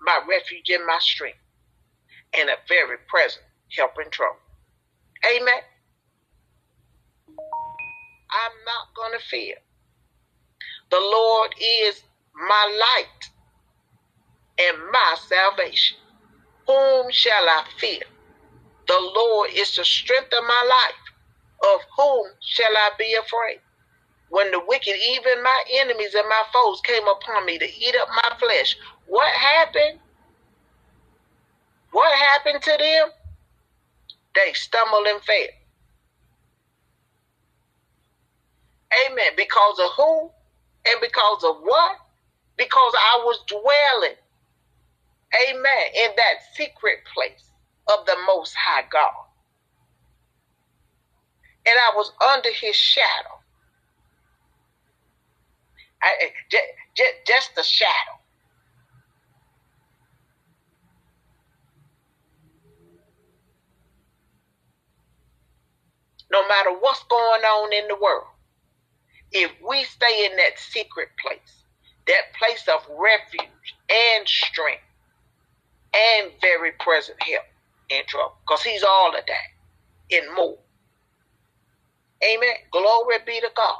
my 0.00 0.20
refuge 0.28 0.68
and 0.70 0.86
my 0.86 0.98
strength, 1.00 1.38
and 2.38 2.48
a 2.48 2.54
very 2.68 2.98
present 3.08 3.44
help 3.76 3.92
in 4.02 4.10
trouble. 4.10 4.38
Amen. 5.26 5.62
I'm 8.30 8.56
not 8.64 8.94
going 8.94 9.18
to 9.18 9.24
fear. 9.26 9.56
The 10.90 11.00
Lord 11.00 11.52
is 11.60 12.02
my 12.34 12.78
light 12.78 13.30
and 14.58 14.78
my 14.92 15.16
salvation. 15.28 15.96
Whom 16.66 17.10
shall 17.10 17.48
I 17.48 17.64
fear? 17.78 18.02
The 18.88 19.12
Lord 19.14 19.50
is 19.54 19.76
the 19.76 19.84
strength 19.84 20.32
of 20.32 20.44
my 20.44 20.64
life. 20.68 21.74
Of 21.74 21.80
whom 21.96 22.26
shall 22.40 22.76
I 22.76 22.90
be 22.98 23.14
afraid? 23.14 23.60
When 24.28 24.50
the 24.50 24.60
wicked, 24.66 24.96
even 24.96 25.42
my 25.42 25.64
enemies 25.80 26.14
and 26.14 26.28
my 26.28 26.42
foes, 26.52 26.80
came 26.82 27.06
upon 27.06 27.46
me 27.46 27.58
to 27.58 27.64
eat 27.64 27.94
up 28.00 28.08
my 28.08 28.36
flesh, 28.38 28.76
what 29.06 29.32
happened? 29.32 30.00
What 31.92 32.12
happened 32.18 32.62
to 32.62 32.76
them? 32.78 33.08
they 34.36 34.52
stumbled 34.52 35.06
and 35.06 35.22
fell. 35.22 35.54
Amen. 39.06 39.32
Because 39.36 39.78
of 39.80 39.90
who 39.96 40.30
and 40.88 41.00
because 41.00 41.44
of 41.44 41.56
what? 41.62 41.96
Because 42.56 42.94
I 42.94 43.22
was 43.24 43.38
dwelling, 43.48 44.16
amen, 45.34 45.84
in 45.94 46.10
that 46.16 46.54
secret 46.54 46.98
place 47.12 47.50
of 47.88 48.06
the 48.06 48.16
Most 48.26 48.54
High 48.54 48.84
God. 48.90 49.26
And 51.66 51.74
I 51.74 51.96
was 51.96 52.12
under 52.32 52.50
his 52.50 52.76
shadow. 52.76 53.40
I, 56.02 56.14
eh, 56.22 56.28
just, 56.50 56.64
just, 56.96 57.12
just 57.26 57.54
the 57.56 57.62
shadow. 57.62 58.20
No 66.30 66.46
matter 66.48 66.70
what's 66.70 67.02
going 67.04 67.42
on 67.42 67.72
in 67.72 67.88
the 67.88 67.96
world, 67.96 68.26
if 69.32 69.50
we 69.68 69.84
stay 69.84 70.26
in 70.26 70.36
that 70.36 70.58
secret 70.58 71.08
place, 71.20 71.64
that 72.06 72.32
place 72.38 72.68
of 72.68 72.86
refuge 72.96 73.74
and 73.88 74.28
strength 74.28 74.85
and 75.96 76.32
very 76.40 76.72
present 76.80 77.22
help 77.22 77.44
in 77.90 78.02
trouble, 78.06 78.36
because 78.46 78.62
he's 78.62 78.82
all 78.82 79.10
of 79.16 79.24
that 79.26 80.16
and 80.16 80.34
more. 80.34 80.58
Amen. 82.24 82.54
Glory 82.72 83.16
be 83.26 83.40
to 83.40 83.50
God. 83.56 83.78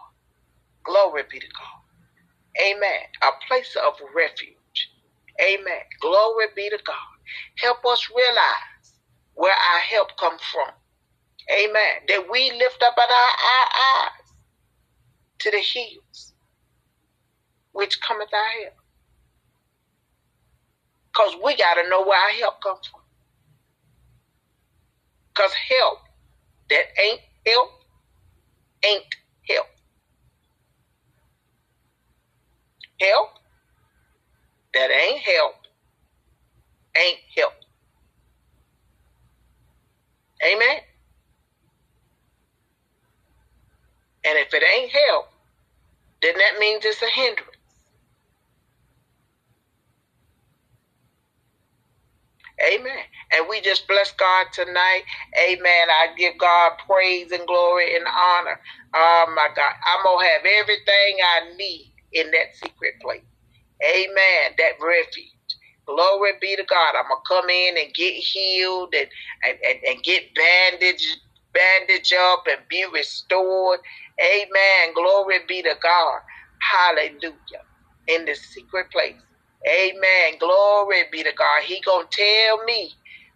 Glory 0.85 1.22
be 1.31 1.40
to 1.40 1.46
God. 1.46 2.64
Amen. 2.66 3.00
A 3.22 3.31
place 3.48 3.76
of 3.87 3.94
refuge. 4.14 4.90
Amen. 5.40 5.81
Glory 6.00 6.46
be 6.55 6.70
to 6.70 6.79
God. 6.87 6.96
Help 7.59 7.85
us 7.87 8.09
realize 8.14 9.00
where 9.35 9.52
our 9.52 9.81
help 9.81 10.16
comes 10.16 10.40
from. 10.52 10.70
Amen. 11.50 12.02
That 12.09 12.26
we 12.31 12.50
lift 12.52 12.83
up 12.83 12.94
our, 12.96 13.05
our 13.11 14.07
eyes 14.07 14.33
to 15.40 15.50
the 15.50 15.59
hills, 15.59 16.35
which 17.72 18.00
cometh 18.00 18.33
our 18.33 18.62
help. 18.62 18.74
Because 21.16 21.37
we 21.42 21.57
got 21.57 21.74
to 21.74 21.88
know 21.88 22.05
where 22.05 22.18
our 22.18 22.31
help 22.40 22.61
comes 22.61 22.87
from. 22.88 23.00
Because 25.35 25.52
help 25.68 25.98
that 26.68 26.85
ain't 27.02 27.20
help 27.46 27.70
ain't 28.85 29.05
help. 29.48 29.66
Help 33.00 33.29
that 34.74 34.90
ain't 34.90 35.20
help 35.20 35.55
ain't 36.96 37.18
help. 37.37 37.52
Amen. 40.44 40.79
And 44.24 44.38
if 44.38 44.52
it 44.52 44.62
ain't 44.76 44.90
help, 44.90 45.29
then 46.20 46.35
that 46.37 46.59
means 46.59 46.85
it's 46.85 47.00
a 47.02 47.07
hindrance. 47.07 47.55
Amen. 52.62 53.04
And 53.32 53.46
we 53.50 53.60
just 53.60 53.88
bless 53.88 54.12
God 54.12 54.46
tonight. 54.52 55.02
Amen. 55.48 55.88
I 55.90 56.08
give 56.16 56.38
God 56.38 56.72
praise 56.88 57.32
and 57.32 57.46
glory 57.46 57.96
and 57.96 58.06
honor. 58.06 58.60
Oh 58.94 59.26
my 59.36 59.48
God. 59.54 59.74
I'm 59.94 60.04
going 60.04 60.26
to 60.26 60.32
have 60.32 60.42
everything 60.62 61.16
I 61.22 61.56
need 61.56 61.94
in 62.12 62.30
that 62.32 62.54
secret 62.56 62.94
place. 63.02 63.24
Amen. 63.84 64.54
That 64.58 64.72
refuge. 64.84 65.32
Glory 65.86 66.32
be 66.40 66.56
to 66.56 66.64
God. 66.64 66.94
I'm 66.98 67.08
going 67.08 67.22
to 67.24 67.28
come 67.28 67.50
in 67.50 67.78
and 67.78 67.94
get 67.94 68.14
healed 68.14 68.94
and, 68.96 69.08
and, 69.46 69.58
and, 69.68 69.78
and 69.88 70.04
get 70.04 70.24
bandaged 70.34 71.18
bandage 71.54 72.12
up 72.14 72.44
and 72.50 72.60
be 72.70 72.84
restored. 72.92 73.80
Amen. 74.20 74.94
Glory 74.94 75.38
be 75.48 75.62
to 75.62 75.74
God. 75.82 76.20
Hallelujah. 76.72 77.64
In 78.08 78.26
the 78.26 78.34
secret 78.34 78.86
place. 78.92 79.16
Amen. 79.68 80.38
Glory 80.40 81.05
be 81.12 81.22
to 81.22 81.33
God. 81.38 81.62
He 81.64 81.81
gonna 81.87 82.07
tell 82.11 82.64
me. 82.64 82.90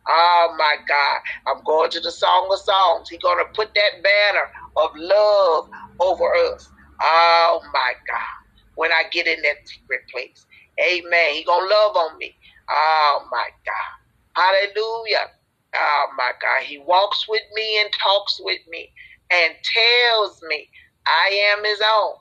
Oh 0.08 0.54
my 0.58 0.76
God. 0.88 1.20
I'm 1.46 1.64
going 1.64 1.90
to 1.92 2.00
the 2.00 2.10
Song 2.10 2.48
of 2.52 2.60
Songs. 2.60 3.08
He 3.10 3.18
gonna 3.18 3.44
put 3.54 3.74
that 3.74 4.02
banner 4.02 4.48
of 4.76 4.90
love 4.96 5.68
over 6.00 6.34
us. 6.54 6.68
Oh 7.02 7.60
my 7.72 7.92
God. 8.10 8.74
When 8.76 8.92
I 8.92 9.04
get 9.12 9.26
in 9.28 9.42
that 9.42 9.56
secret 9.66 10.02
place. 10.12 10.46
Amen. 10.80 11.34
He 11.34 11.44
gonna 11.44 11.66
love 11.68 11.96
on 11.96 12.18
me. 12.18 12.34
Oh 12.70 13.28
my 13.30 13.48
God. 13.66 14.42
Hallelujah. 14.42 15.30
Oh 15.76 16.06
my 16.18 16.32
God. 16.42 16.64
He 16.64 16.78
walks 16.78 17.26
with 17.28 17.42
me 17.54 17.80
and 17.82 17.90
talks 17.92 18.40
with 18.42 18.60
me 18.68 18.90
and 19.32 19.54
tells 19.64 20.40
me 20.48 20.68
I 21.06 21.54
am 21.56 21.64
his 21.64 21.80
own. 21.80 22.14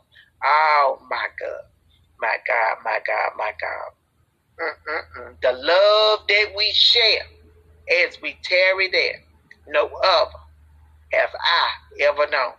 Oh 0.46 1.00
my 1.10 1.28
God. 1.40 1.62
My 2.22 2.38
God, 2.48 2.78
my 2.86 3.00
God, 3.06 3.32
my 3.38 3.52
God. 3.62 3.92
The 5.42 5.54
love 5.54 6.20
that 6.30 6.48
we 6.58 6.72
share 6.76 7.24
as 8.08 8.18
we 8.22 8.38
tarry 8.44 8.90
there, 8.92 9.16
no 9.70 9.86
other 9.88 10.32
have 11.14 11.30
I 11.36 12.06
ever 12.06 12.28
known. 12.32 12.54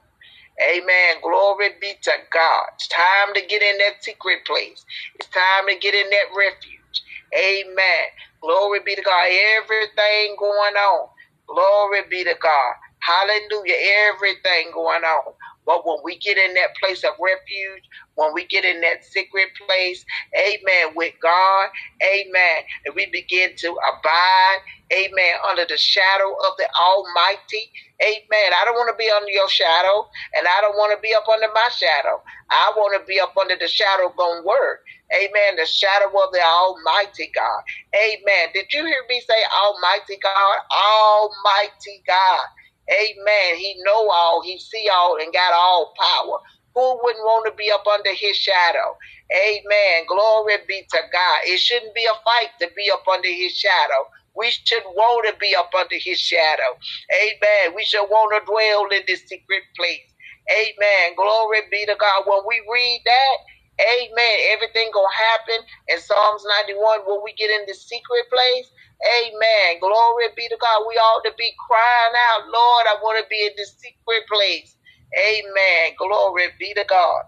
Amen. 0.63 1.17
Glory 1.23 1.71
be 1.83 1.95
to 2.03 2.13
God. 2.33 2.67
It's 2.77 2.89
time 2.89 3.35
to 3.35 3.43
get 3.47 3.63
in 3.63 3.79
that 3.79 4.03
secret 4.03 4.47
place. 4.47 4.85
It's 5.21 5.29
time 5.29 5.69
to 5.69 5.77
get 5.81 5.95
in 5.95 6.11
that 6.11 6.29
refuge. 6.37 6.97
Amen. 7.37 8.07
Glory 8.43 8.81
be 8.87 8.97
to 8.97 9.03
God. 9.03 9.27
Everything 9.61 10.37
going 10.39 10.77
on. 10.77 11.09
Glory 11.49 12.03
be 12.11 12.25
to 12.25 12.35
God. 12.41 12.75
Hallelujah. 13.03 13.77
Everything 14.15 14.73
going 14.75 15.05
on. 15.05 15.35
But 15.71 15.87
when 15.87 15.99
we 16.03 16.19
get 16.19 16.39
in 16.39 16.55
that 16.55 16.75
place 16.83 17.05
of 17.05 17.15
refuge, 17.23 17.87
when 18.17 18.35
we 18.35 18.47
get 18.51 18.67
in 18.67 18.83
that 18.83 19.07
secret 19.07 19.51
place, 19.67 20.05
amen, 20.35 20.99
with 20.99 21.15
God, 21.23 21.71
amen, 22.03 22.59
and 22.87 22.97
we 22.97 23.07
begin 23.15 23.55
to 23.59 23.71
abide, 23.71 24.59
amen, 24.93 25.35
under 25.49 25.67
the 25.71 25.79
shadow 25.79 26.35
of 26.51 26.59
the 26.59 26.67
Almighty, 26.75 27.71
amen. 28.03 28.51
I 28.59 28.67
don't 28.67 28.75
want 28.75 28.91
to 28.91 28.99
be 28.99 29.11
under 29.15 29.31
your 29.31 29.49
shadow, 29.49 30.11
and 30.35 30.49
I 30.49 30.59
don't 30.63 30.75
want 30.75 30.91
to 30.99 31.01
be 31.03 31.15
up 31.15 31.29
under 31.31 31.49
my 31.55 31.71
shadow. 31.71 32.19
I 32.51 32.75
want 32.77 32.99
to 32.99 33.07
be 33.07 33.21
up 33.21 33.35
under 33.41 33.55
the 33.57 33.69
shadow 33.69 34.09
of 34.11 34.17
God's 34.19 34.45
word. 34.45 34.81
Amen. 35.15 35.57
The 35.57 35.67
shadow 35.67 36.09
of 36.11 36.33
the 36.33 36.43
Almighty 36.43 37.31
God. 37.35 37.63
Amen. 37.95 38.51
Did 38.55 38.67
you 38.75 38.85
hear 38.85 39.05
me 39.09 39.23
say 39.23 39.41
Almighty 39.65 40.19
God? 40.23 40.59
Almighty 40.75 42.03
God. 42.07 42.47
Amen. 42.93 43.57
He 43.57 43.77
know 43.87 44.11
all, 44.11 44.43
he 44.43 44.59
see 44.59 44.89
all, 44.93 45.19
and 45.21 45.33
got 45.33 45.55
all 45.55 45.95
power. 45.99 46.39
Who 46.75 47.01
wouldn't 47.03 47.25
want 47.25 47.47
to 47.47 47.57
be 47.57 47.71
up 47.73 47.87
under 47.87 48.15
his 48.15 48.37
shadow? 48.37 48.97
Amen. 49.33 50.07
Glory 50.09 50.57
be 50.69 50.83
to 50.91 50.99
God. 51.13 51.39
It 51.47 51.59
shouldn't 51.61 51.95
be 51.95 52.05
a 52.07 52.15
fight 52.25 52.51
to 52.61 52.69
be 52.77 52.91
up 52.93 53.05
under 53.13 53.29
his 53.29 53.53
shadow. 53.57 54.07
We 54.37 54.51
should 54.51 54.85
want 54.87 55.27
to 55.29 55.35
be 55.41 55.57
up 55.57 55.71
under 55.79 55.97
his 55.99 56.21
shadow. 56.21 56.79
Amen. 57.13 57.75
We 57.77 57.85
should 57.85 58.05
want 58.07 58.35
to 58.39 58.51
dwell 58.51 58.87
in 58.99 59.05
this 59.09 59.23
secret 59.27 59.65
place. 59.77 60.07
Amen. 60.53 61.17
Glory 61.17 61.63
be 61.71 61.87
to 61.87 61.97
God. 61.99 62.25
When 62.27 62.41
we 62.47 62.63
read 62.73 63.03
that, 63.07 63.37
amen, 63.81 64.37
everything 64.53 64.91
gonna 64.95 65.17
happen 65.33 65.61
in 65.89 65.99
Psalms 66.01 66.45
91 66.69 67.01
when 67.07 67.21
we 67.25 67.35
get 67.35 67.51
in 67.51 67.67
the 67.67 67.75
secret 67.75 68.27
place. 68.31 68.69
Amen. 69.01 69.81
Glory 69.81 70.29
be 70.37 70.49
to 70.49 70.59
God. 70.61 70.85
We 70.89 70.95
ought 70.97 71.25
to 71.25 71.33
be 71.39 71.53
crying 71.69 72.17
out, 72.33 72.49
Lord, 72.51 72.85
I 72.89 72.97
want 73.03 73.19
to 73.23 73.29
be 73.31 73.43
in 73.47 73.53
the 73.57 73.67
secret 73.67 74.25
place. 74.33 74.77
Amen. 75.19 75.95
Glory 75.99 76.49
be 76.61 76.75
to 76.75 76.85
God. 76.89 77.23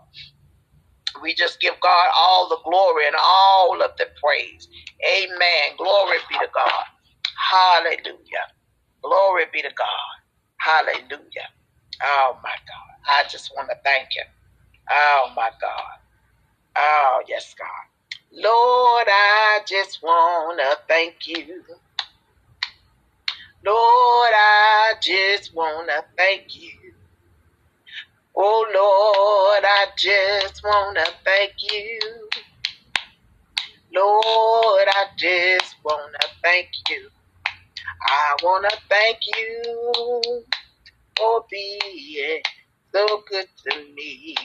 We 1.22 1.34
just 1.34 1.60
give 1.60 1.74
God 1.82 2.08
all 2.16 2.48
the 2.48 2.58
glory 2.64 3.06
and 3.06 3.16
all 3.18 3.82
of 3.82 3.92
the 3.98 4.06
praise. 4.24 4.68
Amen. 5.04 5.76
Glory 5.78 6.18
be 6.30 6.36
to 6.38 6.48
God. 6.54 6.84
Hallelujah. 7.52 8.46
Glory 9.02 9.44
be 9.52 9.62
to 9.62 9.70
God. 9.76 10.14
Hallelujah. 10.58 11.48
Oh 12.02 12.38
my 12.42 12.50
God. 12.50 12.94
I 13.08 13.24
just 13.30 13.52
want 13.56 13.68
to 13.70 13.76
thank 13.84 14.08
you. 14.16 14.24
Oh 14.90 15.32
my 15.36 15.50
God. 15.60 16.01
Oh 16.76 17.22
yes, 17.28 17.54
God. 17.58 17.68
Lord, 18.32 19.06
I 19.08 19.60
just 19.68 20.02
want 20.02 20.58
to 20.60 20.78
thank 20.88 21.26
you. 21.26 21.62
Lord, 23.64 24.32
I 24.34 24.94
just 25.02 25.54
want 25.54 25.88
to 25.88 26.04
thank 26.16 26.56
you. 26.60 26.70
Oh, 28.36 28.66
Lord, 28.74 29.64
I 29.64 29.86
just 29.98 30.62
want 30.64 30.98
to 30.98 31.12
thank 31.24 31.52
you. 31.72 32.00
Lord, 33.94 34.88
I 34.88 35.06
just 35.18 35.76
want 35.84 36.14
to 36.20 36.28
thank 36.42 36.68
you. 36.90 37.08
I 38.02 38.36
want 38.42 38.70
to 38.70 38.78
thank 38.90 39.18
you 39.38 40.44
for 41.18 41.44
being 41.50 42.42
so 42.94 43.22
good 43.30 43.46
to 43.70 43.78
me. 43.94 44.36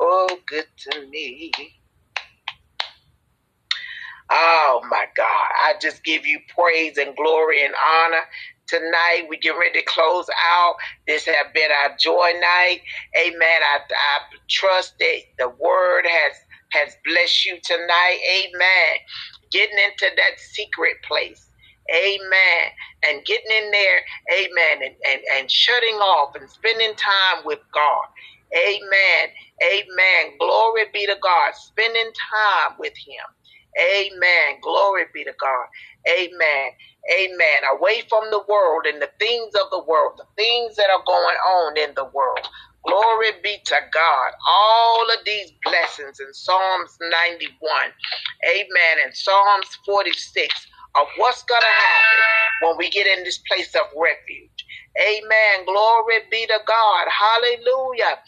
Oh, 0.00 0.28
good 0.48 0.66
to 0.90 1.06
me. 1.08 1.52
Oh 4.30 4.80
my 4.90 5.06
God. 5.16 5.48
I 5.64 5.74
just 5.80 6.04
give 6.04 6.26
you 6.26 6.40
praise 6.56 6.98
and 6.98 7.16
glory 7.16 7.64
and 7.64 7.74
honor. 8.04 8.22
Tonight 8.66 9.26
we 9.28 9.38
get 9.38 9.50
ready 9.50 9.78
to 9.80 9.84
close 9.86 10.26
out. 10.52 10.74
This 11.06 11.24
has 11.26 11.46
been 11.54 11.70
our 11.84 11.96
joy 11.98 12.32
night. 12.40 12.80
Amen. 13.16 13.38
I, 13.40 13.78
I 13.90 14.20
trust 14.50 14.94
that 14.98 15.18
the 15.38 15.48
word 15.48 16.04
has 16.06 16.34
has 16.72 16.96
blessed 17.04 17.46
you 17.46 17.58
tonight. 17.64 18.18
Amen. 18.28 18.96
Getting 19.52 19.78
into 19.78 20.06
that 20.16 20.38
secret 20.38 20.94
place. 21.06 21.46
Amen. 21.94 22.64
And 23.06 23.24
getting 23.24 23.50
in 23.64 23.70
there, 23.70 24.00
amen, 24.34 24.82
and, 24.84 24.94
and, 25.08 25.20
and 25.38 25.50
shutting 25.50 25.94
off 25.94 26.34
and 26.34 26.50
spending 26.50 26.94
time 26.96 27.44
with 27.44 27.60
God. 27.72 28.02
Amen. 28.56 29.24
Amen. 29.62 30.38
Glory 30.40 30.84
be 30.92 31.06
to 31.06 31.16
God. 31.22 31.52
Spending 31.54 32.10
time 32.32 32.76
with 32.78 32.94
Him. 32.96 33.26
Amen. 33.78 34.60
Glory 34.62 35.04
be 35.14 35.24
to 35.24 35.34
God. 35.40 35.66
Amen. 36.08 36.70
Amen. 37.12 37.60
Away 37.78 38.02
from 38.08 38.30
the 38.30 38.42
world 38.48 38.86
and 38.86 39.00
the 39.02 39.10
things 39.20 39.54
of 39.54 39.70
the 39.70 39.84
world, 39.84 40.14
the 40.18 40.26
things 40.36 40.76
that 40.76 40.90
are 40.90 41.04
going 41.06 41.36
on 41.36 41.78
in 41.78 41.94
the 41.96 42.06
world. 42.14 42.48
Glory 42.86 43.32
be 43.42 43.58
to 43.66 43.76
God. 43.92 44.30
All 44.48 45.06
of 45.10 45.18
these 45.26 45.52
blessings 45.64 46.20
in 46.20 46.32
Psalms 46.34 46.96
91. 47.00 47.50
Amen. 48.50 48.96
And 49.04 49.14
Psalms 49.16 49.68
46 49.86 50.54
of 50.96 51.06
what's 51.18 51.44
going 51.44 51.60
to 51.62 51.66
happen 51.66 52.20
when 52.68 52.78
we 52.78 52.90
get 52.90 53.06
in 53.06 53.24
this 53.24 53.40
place 53.50 53.74
of 53.76 53.82
refuge. 53.96 54.57
Amen. 55.00 55.66
Glory 55.66 56.20
be 56.30 56.46
to 56.46 56.60
God. 56.66 57.06
Hallelujah. 57.08 58.18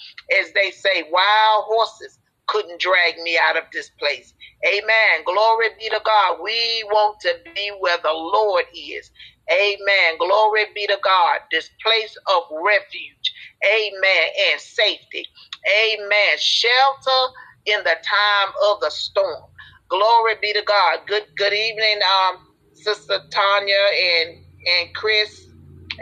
As 0.40 0.52
they 0.54 0.70
say, 0.72 1.04
wild 1.12 1.64
horses 1.68 2.18
couldn't 2.48 2.80
drag 2.80 3.18
me 3.24 3.38
out 3.38 3.56
of 3.56 3.64
this 3.72 3.90
place. 3.98 4.34
Amen. 4.66 5.24
Glory 5.26 5.68
be 5.78 5.88
to 5.90 6.00
God. 6.04 6.38
We 6.42 6.84
want 6.90 7.20
to 7.22 7.34
be 7.54 7.72
where 7.80 7.98
the 8.02 8.12
Lord 8.12 8.64
is. 8.74 9.10
Amen. 9.52 10.18
Glory 10.18 10.66
be 10.74 10.86
to 10.88 10.98
God. 11.04 11.40
This 11.52 11.70
place 11.84 12.16
of 12.36 12.44
refuge. 12.64 13.34
Amen. 13.64 14.28
And 14.52 14.60
safety. 14.60 15.26
Amen. 15.66 16.38
Shelter 16.38 17.32
in 17.66 17.80
the 17.84 17.96
time 18.02 18.52
of 18.70 18.80
the 18.80 18.90
storm. 18.90 19.44
Glory 19.90 20.34
be 20.42 20.52
to 20.54 20.62
God. 20.66 21.00
Good 21.08 21.24
good 21.36 21.52
evening, 21.54 22.00
um, 22.02 22.38
Sister 22.74 23.20
Tanya 23.30 23.84
and 23.94 24.38
and 24.80 24.94
Chris. 24.94 25.49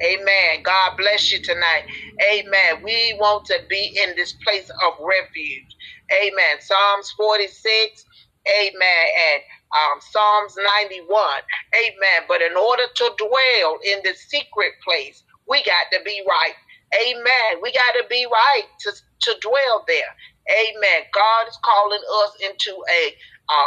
Amen. 0.04 0.62
God 0.64 0.92
bless 0.98 1.32
you 1.32 1.42
tonight. 1.42 1.84
Amen. 2.32 2.82
We 2.84 3.16
want 3.20 3.46
to 3.46 3.61
be 3.70 3.98
in 4.04 4.14
this 4.16 4.34
place 4.46 4.70
of 4.70 4.94
refuge. 5.00 5.76
Amen. 6.12 6.61
Psalms 6.61 7.12
46. 7.16 8.04
Amen. 8.48 9.06
And 9.32 9.42
um, 9.74 10.00
Psalms 10.12 10.56
91. 10.56 11.08
Amen. 11.11 12.20
But 12.28 12.42
in 12.42 12.56
order 12.56 12.84
to 12.94 13.11
dwell 13.18 13.78
in 13.84 14.00
the 14.04 14.14
secret 14.14 14.72
place, 14.87 15.24
we 15.48 15.62
got 15.64 15.87
to 15.92 16.00
be 16.04 16.22
right. 16.28 16.54
Amen. 16.94 17.62
We 17.62 17.72
got 17.72 18.02
to 18.02 18.06
be 18.11 18.26
right 18.30 18.66
to, 18.80 18.92
to 18.92 19.37
dwell 19.42 19.84
there. 19.88 20.12
Amen. 20.50 21.02
God 21.14 21.48
is 21.48 21.58
calling 21.64 22.00
us 22.24 22.32
into 22.42 22.72
a 22.72 23.14
a, 23.50 23.62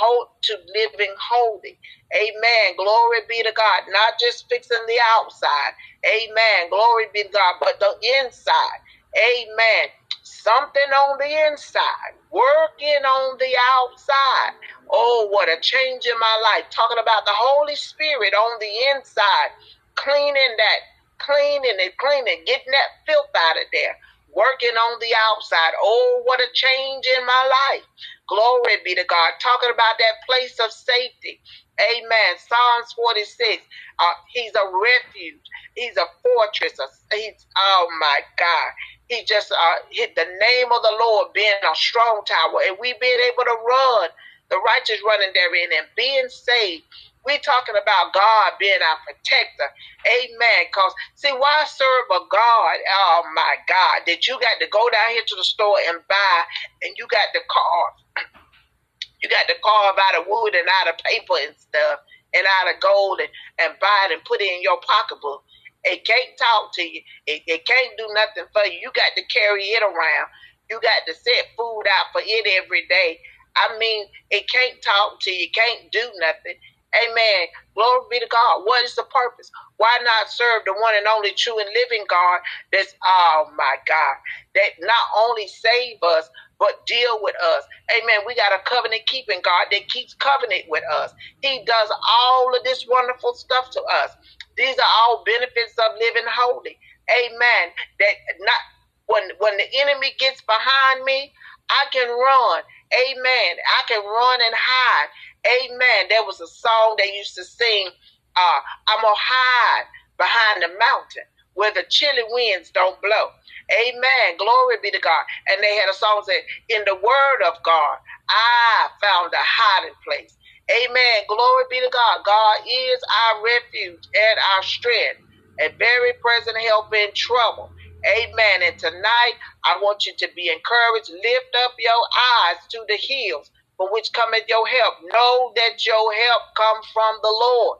hope 0.00 0.30
to 0.44 0.56
living 0.74 1.14
holy. 1.20 1.78
Amen. 2.14 2.76
Glory 2.78 3.20
be 3.28 3.42
to 3.44 3.52
God. 3.56 3.82
Not 3.90 4.14
just 4.20 4.46
fixing 4.50 4.78
the 4.88 4.98
outside. 5.18 5.74
Amen. 6.06 6.70
Glory 6.70 7.06
be 7.14 7.24
to 7.24 7.30
God, 7.30 7.56
but 7.60 7.80
the 7.80 7.92
inside. 8.24 8.80
Amen. 9.16 9.88
Something 10.22 10.90
on 10.94 11.18
the 11.18 11.48
inside, 11.48 12.14
working 12.30 13.02
on 13.04 13.38
the 13.38 13.52
outside. 13.80 14.54
Oh, 14.90 15.28
what 15.30 15.48
a 15.48 15.58
change 15.60 16.06
in 16.06 16.18
my 16.18 16.36
life. 16.54 16.70
Talking 16.70 16.98
about 17.02 17.24
the 17.26 17.34
Holy 17.34 17.76
Spirit 17.76 18.34
on 18.34 18.60
the 18.60 18.72
inside, 18.96 19.50
cleaning 19.96 20.54
that, 20.58 20.80
cleaning 21.18 21.78
it, 21.80 21.96
cleaning, 21.98 22.44
getting 22.46 22.72
that 22.72 22.90
filth 23.06 23.32
out 23.36 23.56
of 23.58 23.68
there, 23.72 23.96
working 24.34 24.74
on 24.76 25.00
the 25.00 25.14
outside. 25.32 25.74
Oh, 25.82 26.22
what 26.24 26.40
a 26.40 26.48
change 26.54 27.04
in 27.18 27.26
my 27.26 27.44
life. 27.72 27.84
Glory 28.28 28.78
be 28.84 28.94
to 28.96 29.04
God. 29.04 29.32
Talking 29.40 29.70
about 29.70 29.98
that 29.98 30.16
place 30.28 30.58
of 30.64 30.72
safety. 30.72 31.40
Amen. 31.80 32.32
Psalms 32.38 32.92
46. 32.96 33.62
Uh, 34.00 34.04
he's 34.32 34.52
a 34.54 34.66
refuge. 34.68 35.44
He's 35.76 35.96
a 35.96 36.06
fortress. 36.22 36.78
He's, 37.12 37.46
oh 37.56 37.88
my 38.00 38.20
God. 38.38 38.70
He 39.08 39.24
just 39.26 39.52
uh, 39.52 39.76
hit 39.90 40.16
the 40.16 40.24
name 40.26 40.68
of 40.72 40.82
the 40.82 40.96
Lord 41.00 41.28
being 41.34 41.60
a 41.62 41.76
strong 41.76 42.22
tower 42.26 42.60
and 42.66 42.76
we 42.80 42.94
being 43.00 43.20
able 43.32 43.44
to 43.44 43.56
run, 43.66 44.08
the 44.50 44.58
righteous 44.58 45.00
running 45.06 45.32
therein 45.34 45.70
and 45.76 45.86
being 45.96 46.28
saved. 46.28 46.84
We're 47.26 47.42
talking 47.42 47.74
about 47.74 48.14
God 48.14 48.54
being 48.62 48.78
our 48.78 48.98
protector. 49.02 49.68
Amen. 50.06 50.70
Because, 50.70 50.94
see, 51.18 51.34
why 51.34 51.66
serve 51.66 52.06
a 52.14 52.22
God, 52.30 52.76
oh 52.86 53.26
my 53.34 53.54
God, 53.66 54.06
that 54.06 54.26
you 54.30 54.38
got 54.38 54.62
to 54.62 54.68
go 54.70 54.86
down 54.94 55.10
here 55.10 55.26
to 55.26 55.36
the 55.36 55.44
store 55.44 55.76
and 55.90 55.98
buy 56.08 56.38
and 56.86 56.94
you 56.96 57.06
got 57.10 57.34
to 57.34 57.42
carve 57.50 57.94
you 59.22 59.28
got 59.28 59.48
to 59.48 59.56
carve 59.58 59.98
out 59.98 60.20
of 60.22 60.26
wood 60.30 60.54
and 60.54 60.68
out 60.82 60.94
of 60.94 61.02
paper 61.02 61.34
and 61.42 61.56
stuff 61.58 62.00
and 62.34 62.46
out 62.62 62.74
of 62.74 62.80
gold 62.80 63.20
and, 63.20 63.32
and 63.58 63.74
buy 63.80 64.08
it 64.08 64.14
and 64.14 64.24
put 64.24 64.40
it 64.40 64.50
in 64.50 64.62
your 64.62 64.78
pocketbook. 64.86 65.42
It 65.84 66.04
can't 66.06 66.34
talk 66.38 66.74
to 66.74 66.82
you. 66.82 67.02
It, 67.26 67.42
it 67.46 67.66
can't 67.66 67.94
do 67.98 68.06
nothing 68.14 68.50
for 68.52 68.66
you. 68.70 68.78
You 68.82 68.90
got 68.94 69.14
to 69.16 69.24
carry 69.26 69.64
it 69.64 69.82
around. 69.82 70.28
You 70.70 70.80
got 70.82 71.06
to 71.06 71.14
set 71.14 71.54
food 71.56 71.84
out 71.86 72.10
for 72.12 72.22
it 72.24 72.46
every 72.62 72.86
day. 72.88 73.18
I 73.56 73.78
mean, 73.78 74.06
it 74.30 74.50
can't 74.50 74.82
talk 74.82 75.18
to 75.22 75.30
you. 75.32 75.48
Can't 75.54 75.90
do 75.92 76.04
nothing. 76.20 76.58
Amen. 77.04 77.48
Glory 77.76 78.00
be 78.10 78.20
to 78.20 78.28
God. 78.30 78.62
What 78.64 78.84
is 78.84 78.94
the 78.96 79.04
purpose? 79.10 79.50
Why 79.78 79.98
not 80.02 80.30
serve 80.30 80.62
the 80.66 80.74
one 80.74 80.94
and 80.96 81.06
only 81.06 81.32
true 81.36 81.58
and 81.58 81.68
living 81.74 82.06
God 82.08 82.40
that's, 82.72 82.94
oh 83.04 83.50
my 83.56 83.76
God, 83.88 84.16
that 84.56 84.70
not 84.80 85.06
only 85.28 85.48
save 85.48 85.98
us, 86.02 86.30
but 86.60 86.86
deal 86.86 87.20
with 87.22 87.36
us. 87.56 87.64
Amen. 88.00 88.24
We 88.26 88.34
got 88.36 88.52
a 88.54 88.62
covenant 88.64 89.02
keeping 89.06 89.40
God 89.44 89.68
that 89.72 89.88
keeps 89.88 90.14
covenant 90.14 90.64
with 90.68 90.84
us. 90.94 91.12
He 91.42 91.64
does 91.66 91.90
all 91.92 92.56
of 92.56 92.64
this 92.64 92.86
wonderful 92.88 93.34
stuff 93.34 93.70
to 93.72 93.82
us. 94.04 94.10
These 94.56 94.76
are 94.78 94.92
all 95.06 95.24
benefits 95.26 95.74
of 95.78 95.98
living 96.00 96.28
holy. 96.30 96.78
Amen. 97.10 97.64
That 98.00 98.14
not 98.40 98.62
when 99.06 99.24
when 99.38 99.56
the 99.58 99.68
enemy 99.82 100.14
gets 100.18 100.42
behind 100.42 101.04
me, 101.04 101.32
I 101.70 101.84
can 101.92 102.08
run. 102.08 102.62
Amen. 102.94 103.52
I 103.60 103.82
can 103.88 104.02
run 104.04 104.40
and 104.46 104.54
hide. 104.56 105.08
Amen. 105.46 106.08
There 106.10 106.24
was 106.24 106.40
a 106.40 106.48
song 106.48 106.96
they 106.98 107.16
used 107.16 107.36
to 107.36 107.44
sing, 107.44 107.88
uh, 108.36 108.60
I'm 108.88 109.02
gonna 109.02 109.14
hide 109.16 109.86
behind 110.18 110.62
the 110.64 110.70
mountain 110.78 111.24
where 111.54 111.72
the 111.74 111.84
chilly 111.90 112.24
winds 112.30 112.70
don't 112.72 113.00
blow. 113.02 113.26
Amen. 113.72 114.38
Glory 114.38 114.76
be 114.82 114.90
to 114.92 115.00
God. 115.00 115.24
And 115.50 115.62
they 115.64 115.76
had 115.76 115.90
a 115.90 115.94
song 115.94 116.22
that 116.26 116.42
in 116.70 116.84
the 116.86 116.96
word 116.96 117.40
of 117.48 117.54
God, 117.64 117.98
I 118.30 118.88
found 119.02 119.32
a 119.34 119.42
hiding 119.42 119.96
place. 120.04 120.36
Amen. 120.70 121.18
Glory 121.28 121.64
be 121.70 121.80
to 121.80 121.90
God. 121.92 122.24
God 122.26 122.56
is 122.66 123.00
our 123.04 123.34
refuge 123.44 124.04
and 124.14 124.36
our 124.56 124.64
strength, 124.64 125.20
a 125.60 125.70
very 125.78 126.14
present 126.22 126.58
help 126.68 126.94
in 126.94 127.08
trouble. 127.16 127.72
Amen. 128.06 128.62
And 128.64 128.78
tonight, 128.78 129.36
I 129.64 129.78
want 129.82 130.06
you 130.06 130.14
to 130.18 130.28
be 130.36 130.48
encouraged. 130.50 131.10
Lift 131.10 131.52
up 131.64 131.74
your 131.78 132.02
eyes 132.46 132.58
to 132.72 132.84
the 132.88 132.98
hills, 132.98 133.50
for 133.76 133.92
which 133.92 134.12
cometh 134.12 134.44
your 134.48 134.66
help. 134.66 134.94
Know 135.12 135.52
that 135.56 135.86
your 135.86 136.12
help 136.14 136.42
come 136.56 136.80
from 136.92 137.16
the 137.22 137.30
Lord. 137.32 137.78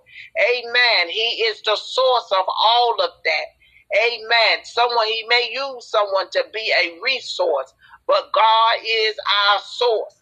Amen. 0.52 1.10
He 1.10 1.44
is 1.48 1.62
the 1.62 1.76
source 1.76 2.32
of 2.32 2.46
all 2.48 2.96
of 3.02 3.10
that. 3.24 3.46
Amen. 4.08 4.64
Someone, 4.64 5.06
he 5.06 5.24
may 5.28 5.50
use 5.52 5.88
someone 5.88 6.30
to 6.32 6.44
be 6.52 6.72
a 6.84 6.98
resource, 7.02 7.72
but 8.06 8.32
God 8.34 8.76
is 8.84 9.16
our 9.54 9.60
source. 9.60 10.16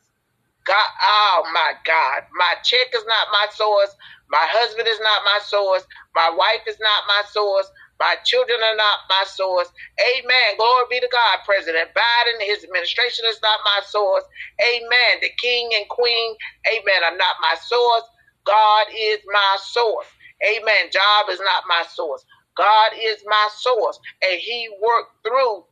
God, 0.67 0.91
oh 1.03 1.45
my 1.55 1.73
God. 1.87 2.23
My 2.39 2.55
check 2.65 2.89
is 2.95 3.05
not 3.07 3.29
my 3.33 3.47
source. 3.55 3.95
My 4.31 4.47
husband 4.51 4.89
is 4.89 5.01
not 5.01 5.23
my 5.27 5.41
source. 5.45 5.85
My 6.15 6.31
wife 6.31 6.65
is 6.69 6.79
not 6.81 7.05
my 7.09 7.23
source. 7.31 7.69
My 8.01 8.17
children 8.25 8.59
are 8.61 8.77
not 8.77 8.99
my 9.09 9.25
source. 9.27 9.69
Amen. 10.17 10.57
Glory 10.59 10.85
be 10.91 11.01
to 11.01 11.09
God. 11.11 11.39
President 11.47 11.91
Biden, 11.95 12.43
his 12.43 12.65
administration 12.65 13.25
is 13.29 13.39
not 13.43 13.61
my 13.65 13.81
source. 13.87 14.25
Amen. 14.61 15.21
The 15.23 15.31
king 15.41 15.71
and 15.77 15.89
queen, 15.89 16.35
amen, 16.69 17.05
are 17.05 17.17
not 17.17 17.37
my 17.41 17.55
source. 17.61 18.05
God 18.45 18.87
is 18.95 19.21
my 19.33 19.57
source. 19.63 20.07
Amen. 20.45 20.91
Job 20.93 21.31
is 21.31 21.41
not 21.41 21.65
my 21.69 21.85
source. 21.95 22.25
God 22.57 22.93
is 23.01 23.23
my 23.27 23.49
source, 23.57 23.99
and 24.23 24.41
He 24.41 24.69
worked 24.81 25.25
through 25.25 25.65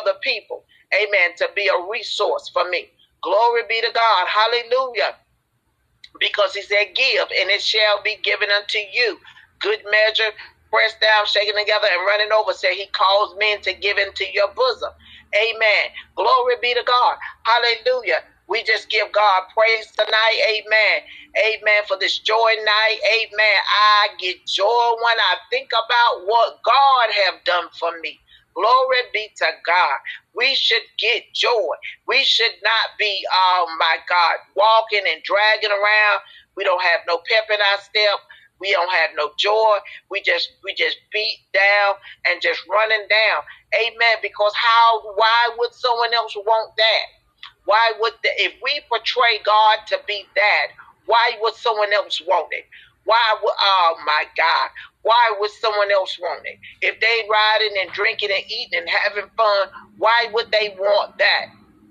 other 0.00 0.14
people, 0.22 0.64
amen, 0.94 1.36
to 1.38 1.48
be 1.54 1.68
a 1.68 1.90
resource 1.90 2.48
for 2.48 2.68
me. 2.70 2.88
Glory 3.22 3.62
be 3.68 3.80
to 3.80 3.90
God. 3.92 4.26
Hallelujah. 4.26 5.16
Because 6.18 6.54
He 6.54 6.62
said, 6.62 6.94
Give, 6.94 7.28
and 7.40 7.50
it 7.50 7.62
shall 7.62 8.02
be 8.02 8.16
given 8.22 8.50
unto 8.50 8.78
you. 8.92 9.18
Good 9.60 9.80
measure, 9.90 10.32
pressed 10.74 10.98
down, 11.00 11.26
shaken 11.30 11.54
together, 11.54 11.86
and 11.94 12.02
running 12.06 12.34
over. 12.34 12.54
Say, 12.54 12.74
He 12.74 12.88
calls 12.90 13.36
men 13.38 13.62
to 13.62 13.74
give 13.74 13.98
into 13.98 14.26
your 14.34 14.50
bosom. 14.56 14.90
Amen. 15.38 15.86
Glory 16.16 16.56
be 16.62 16.74
to 16.74 16.82
God. 16.86 17.16
Hallelujah. 17.46 18.26
We 18.48 18.64
just 18.64 18.90
give 18.90 19.12
God 19.12 19.44
praise 19.54 19.86
tonight. 19.92 20.40
Amen. 20.50 20.98
Amen. 21.38 21.82
For 21.88 21.98
this 21.98 22.18
joy 22.18 22.52
night. 22.66 22.98
Amen. 23.22 23.58
I 23.70 24.08
get 24.18 24.46
joy 24.46 24.88
when 24.98 25.18
I 25.20 25.36
think 25.50 25.70
about 25.70 26.26
what 26.26 26.58
God 26.66 27.08
have 27.26 27.44
done 27.44 27.68
for 27.78 27.92
me. 28.02 28.20
Glory 28.54 29.02
be 29.14 29.28
to 29.38 29.46
God. 29.66 29.98
We 30.36 30.54
should 30.56 30.82
get 30.98 31.24
joy. 31.34 31.74
We 32.08 32.24
should 32.24 32.56
not 32.64 32.98
be, 32.98 33.24
oh 33.32 33.66
my 33.78 33.98
God, 34.08 34.36
walking 34.56 35.06
and 35.12 35.22
dragging 35.24 35.70
around. 35.72 36.20
We 36.56 36.64
don't 36.64 36.82
have 36.82 37.00
no 37.08 37.18
pep 37.18 37.48
in 37.50 37.60
our 37.60 37.80
step. 37.80 38.18
We 38.64 38.72
don't 38.72 38.90
have 38.92 39.10
no 39.16 39.32
joy. 39.38 39.76
We 40.10 40.22
just 40.22 40.50
we 40.64 40.74
just 40.74 40.98
beat 41.12 41.40
down 41.52 41.96
and 42.28 42.42
just 42.42 42.62
running 42.68 43.06
down. 43.10 43.42
Amen. 43.76 44.16
Because 44.22 44.54
how 44.56 45.02
why 45.16 45.50
would 45.58 45.74
someone 45.74 46.14
else 46.14 46.34
want 46.36 46.76
that? 46.78 47.06
Why 47.66 47.92
would 48.00 48.14
the, 48.24 48.30
if 48.38 48.54
we 48.64 48.80
portray 48.88 49.40
God 49.44 49.80
to 49.88 50.00
be 50.08 50.24
that, 50.36 50.68
why 51.06 51.32
would 51.42 51.54
someone 51.54 51.92
else 51.92 52.22
want 52.26 52.48
it? 52.52 52.64
Why 53.04 53.36
would 53.42 53.54
oh 53.60 53.96
my 54.06 54.24
God? 54.36 54.70
Why 55.02 55.34
would 55.38 55.52
someone 55.52 55.92
else 55.92 56.18
want 56.20 56.42
it? 56.46 56.58
If 56.82 57.00
they 57.00 57.28
riding 57.30 57.76
and 57.82 57.92
drinking 57.92 58.30
and 58.32 58.44
eating 58.48 58.80
and 58.80 58.88
having 58.88 59.30
fun, 59.36 59.68
why 59.98 60.28
would 60.32 60.52
they 60.52 60.74
want 60.78 61.18
that? 61.18 61.46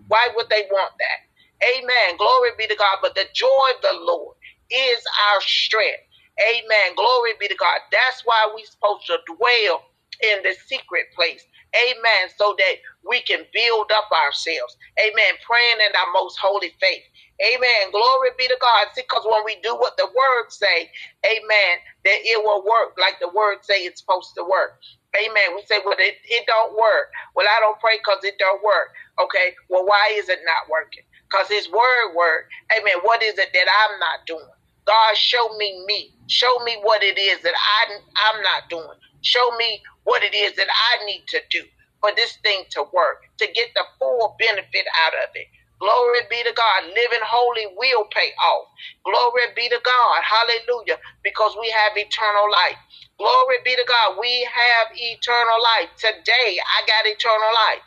Why 0.10 0.30
would 0.36 0.50
they 0.50 0.66
want 0.72 0.94
that? 1.00 1.68
Amen. 1.78 2.18
Glory 2.18 2.52
be 2.58 2.68
to 2.68 2.76
God. 2.78 2.98
But 3.02 3.16
the 3.16 3.26
joy 3.34 3.48
of 3.76 3.82
the 3.84 4.00
Lord 4.02 4.36
is 4.72 5.04
our 5.34 5.42
strength. 5.42 6.04
Amen. 6.42 6.96
Glory 6.98 7.34
be 7.40 7.48
to 7.48 7.56
God. 7.60 7.80
That's 7.92 8.24
why 8.26 8.50
we're 8.54 8.66
supposed 8.66 9.06
to 9.08 9.20
dwell 9.28 9.86
in 10.24 10.44
the 10.44 10.56
secret 10.68 11.14
place. 11.16 11.46
Amen. 11.76 12.32
So 12.38 12.56
that 12.58 12.76
we 13.08 13.22
can 13.22 13.46
build 13.54 13.92
up 13.92 14.10
ourselves. 14.12 14.78
Amen. 15.00 15.34
Praying 15.46 15.80
in 15.84 15.94
our 15.96 16.12
most 16.14 16.40
holy 16.40 16.74
faith. 16.82 17.04
Amen. 17.42 17.92
Glory 17.92 18.32
be 18.40 18.48
to 18.48 18.58
God. 18.62 18.88
See, 18.96 19.04
because 19.04 19.26
when 19.28 19.44
we 19.46 19.58
do 19.64 19.76
what 19.76 19.98
the 19.98 20.08
word 20.08 20.48
say, 20.52 20.90
amen, 21.28 21.76
that 22.06 22.20
it 22.24 22.40
will 22.46 22.64
work 22.64 22.96
like 23.00 23.20
the 23.20 23.30
word 23.36 23.60
say 23.64 23.84
it's 23.84 24.02
supposed 24.02 24.36
to 24.38 24.44
work. 24.46 24.80
Amen. 25.20 25.56
We 25.56 25.64
say, 25.68 25.80
well, 25.86 25.98
it, 26.00 26.16
it 26.26 26.46
don't 26.48 26.74
work. 26.74 27.12
Well, 27.36 27.48
I 27.50 27.60
don't 27.62 27.80
pray 27.82 27.98
because 28.00 28.24
it 28.24 28.38
don't 28.40 28.64
work. 28.64 28.96
Okay. 29.24 29.56
Well, 29.70 29.86
why 29.86 30.14
is 30.16 30.30
it 30.30 30.40
not 30.46 30.70
working? 30.72 31.04
Because 31.30 31.50
his 31.50 31.70
word 31.70 32.16
work. 32.16 32.48
Amen. 32.80 33.02
What 33.04 33.24
is 33.24 33.38
it 33.38 33.50
that 33.54 33.68
I'm 33.68 34.00
not 34.00 34.26
doing? 34.28 34.48
God, 34.86 35.18
show 35.18 35.56
me 35.58 35.84
me. 35.88 36.14
Show 36.28 36.60
me 36.66 36.78
what 36.84 37.04
it 37.04 37.18
is 37.20 37.42
that 37.44 37.54
I, 37.56 37.96
I'm 38.32 38.42
not 38.44 38.70
doing. 38.70 38.98
Show 39.22 39.52
me 39.58 39.82
what 40.06 40.24
it 40.24 40.36
is 40.36 40.56
that 40.58 40.68
I 40.70 41.06
need 41.06 41.24
to 41.30 41.42
do 41.52 41.64
for 42.02 42.12
this 42.16 42.38
thing 42.44 42.66
to 42.72 42.84
work, 42.94 43.24
to 43.40 43.48
get 43.54 43.70
the 43.76 43.86
full 44.00 44.36
benefit 44.40 44.86
out 45.06 45.14
of 45.24 45.32
it. 45.36 45.48
Glory 45.80 46.22
be 46.30 46.44
to 46.44 46.54
God. 46.56 46.86
Living 46.88 47.26
holy 47.26 47.68
will 47.78 48.06
pay 48.12 48.32
off. 48.40 48.68
Glory 49.06 49.52
be 49.56 49.70
to 49.70 49.80
God. 49.84 50.20
Hallelujah. 50.24 51.00
Because 51.24 51.56
we 51.60 51.70
have 51.72 51.98
eternal 51.98 52.48
life. 52.52 52.80
Glory 53.20 53.58
be 53.66 53.76
to 53.76 53.86
God. 53.88 54.18
We 54.20 54.48
have 54.48 54.88
eternal 54.96 55.60
life. 55.80 55.92
Today, 56.00 56.58
I 56.60 56.80
got 56.88 57.08
eternal 57.08 57.54
life. 57.68 57.84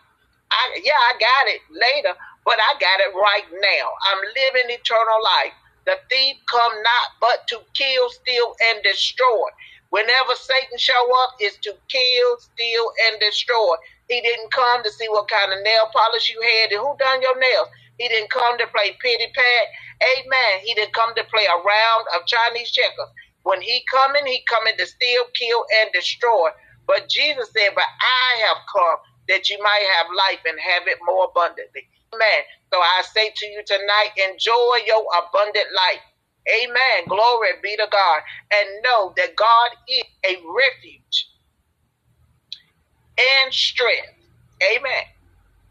I, 0.52 0.80
yeah, 0.84 0.96
I 0.96 1.12
got 1.20 1.44
it 1.52 1.62
later, 1.72 2.14
but 2.46 2.56
I 2.60 2.78
got 2.80 3.00
it 3.00 3.12
right 3.14 3.48
now. 3.52 3.86
I'm 4.12 4.20
living 4.24 4.70
eternal 4.76 5.20
life. 5.24 5.56
The 5.86 5.98
thief 6.10 6.36
come 6.50 6.82
not 6.82 7.08
but 7.20 7.46
to 7.48 7.60
kill, 7.74 8.10
steal, 8.10 8.54
and 8.70 8.82
destroy. 8.82 9.48
Whenever 9.90 10.34
Satan 10.34 10.78
show 10.78 11.06
up, 11.22 11.36
is 11.40 11.56
to 11.62 11.74
kill, 11.88 12.38
steal, 12.38 12.86
and 13.08 13.20
destroy. 13.20 13.76
He 14.08 14.20
didn't 14.20 14.52
come 14.52 14.82
to 14.82 14.90
see 14.90 15.08
what 15.08 15.28
kind 15.28 15.52
of 15.52 15.62
nail 15.62 15.88
polish 15.94 16.28
you 16.30 16.40
had 16.42 16.72
and 16.72 16.80
who 16.80 16.96
done 16.98 17.22
your 17.22 17.38
nails. 17.38 17.68
He 17.98 18.08
didn't 18.08 18.30
come 18.30 18.58
to 18.58 18.66
play 18.68 18.96
pity 19.00 19.26
pat. 19.34 19.66
Amen. 20.18 20.60
He 20.62 20.74
didn't 20.74 20.94
come 20.94 21.14
to 21.14 21.24
play 21.24 21.46
a 21.46 21.56
round 21.56 22.04
of 22.16 22.26
Chinese 22.26 22.70
checkers. 22.70 23.10
When 23.44 23.62
he 23.62 23.84
coming, 23.90 24.26
he 24.26 24.44
coming 24.50 24.76
to 24.76 24.86
steal, 24.86 25.24
kill, 25.34 25.64
and 25.80 25.90
destroy. 25.92 26.50
But 26.86 27.08
Jesus 27.08 27.50
said, 27.56 27.70
But 27.74 27.84
I 27.86 28.42
have 28.46 28.58
come 28.74 28.98
that 29.28 29.48
you 29.50 29.58
might 29.62 29.86
have 29.96 30.06
life 30.14 30.42
and 30.46 30.58
have 30.60 30.88
it 30.88 30.98
more 31.06 31.26
abundantly. 31.30 31.88
Amen. 32.14 32.42
So 32.72 32.80
I 32.80 33.02
say 33.14 33.32
to 33.34 33.46
you 33.46 33.62
tonight, 33.66 34.10
enjoy 34.32 34.84
your 34.86 35.04
abundant 35.18 35.66
life. 35.74 36.02
Amen. 36.48 37.08
Glory 37.08 37.48
be 37.62 37.76
to 37.76 37.86
God. 37.90 38.20
And 38.52 38.82
know 38.82 39.12
that 39.16 39.36
God 39.36 39.70
is 39.88 40.04
a 40.24 40.36
refuge 40.46 41.28
and 43.18 43.52
strength. 43.52 44.14
Amen. 44.62 45.04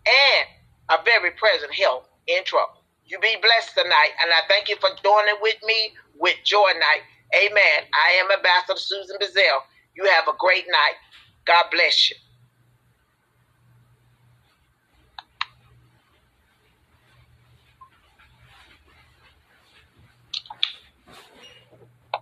And 0.06 0.48
a 0.90 1.04
very 1.04 1.32
present 1.32 1.74
help 1.74 2.08
in 2.28 2.44
trouble. 2.46 2.84
You 3.06 3.20
be 3.20 3.36
blessed 3.42 3.76
tonight. 3.76 4.12
And 4.22 4.32
I 4.32 4.48
thank 4.50 4.70
you 4.70 4.76
for 4.78 4.90
joining 5.04 5.36
with 5.42 5.58
me 5.66 5.94
with 6.20 6.36
Joy 6.44 6.70
Night. 6.80 7.04
Amen. 7.36 7.88
I 7.94 8.22
am 8.24 8.32
Ambassador 8.32 8.80
Susan 8.80 9.18
Bazell. 9.22 9.62
You 9.96 10.06
have 10.06 10.28
a 10.28 10.38
great 10.40 10.66
night. 10.68 10.98
God 11.46 11.66
bless 11.72 12.10
you. 12.10 12.16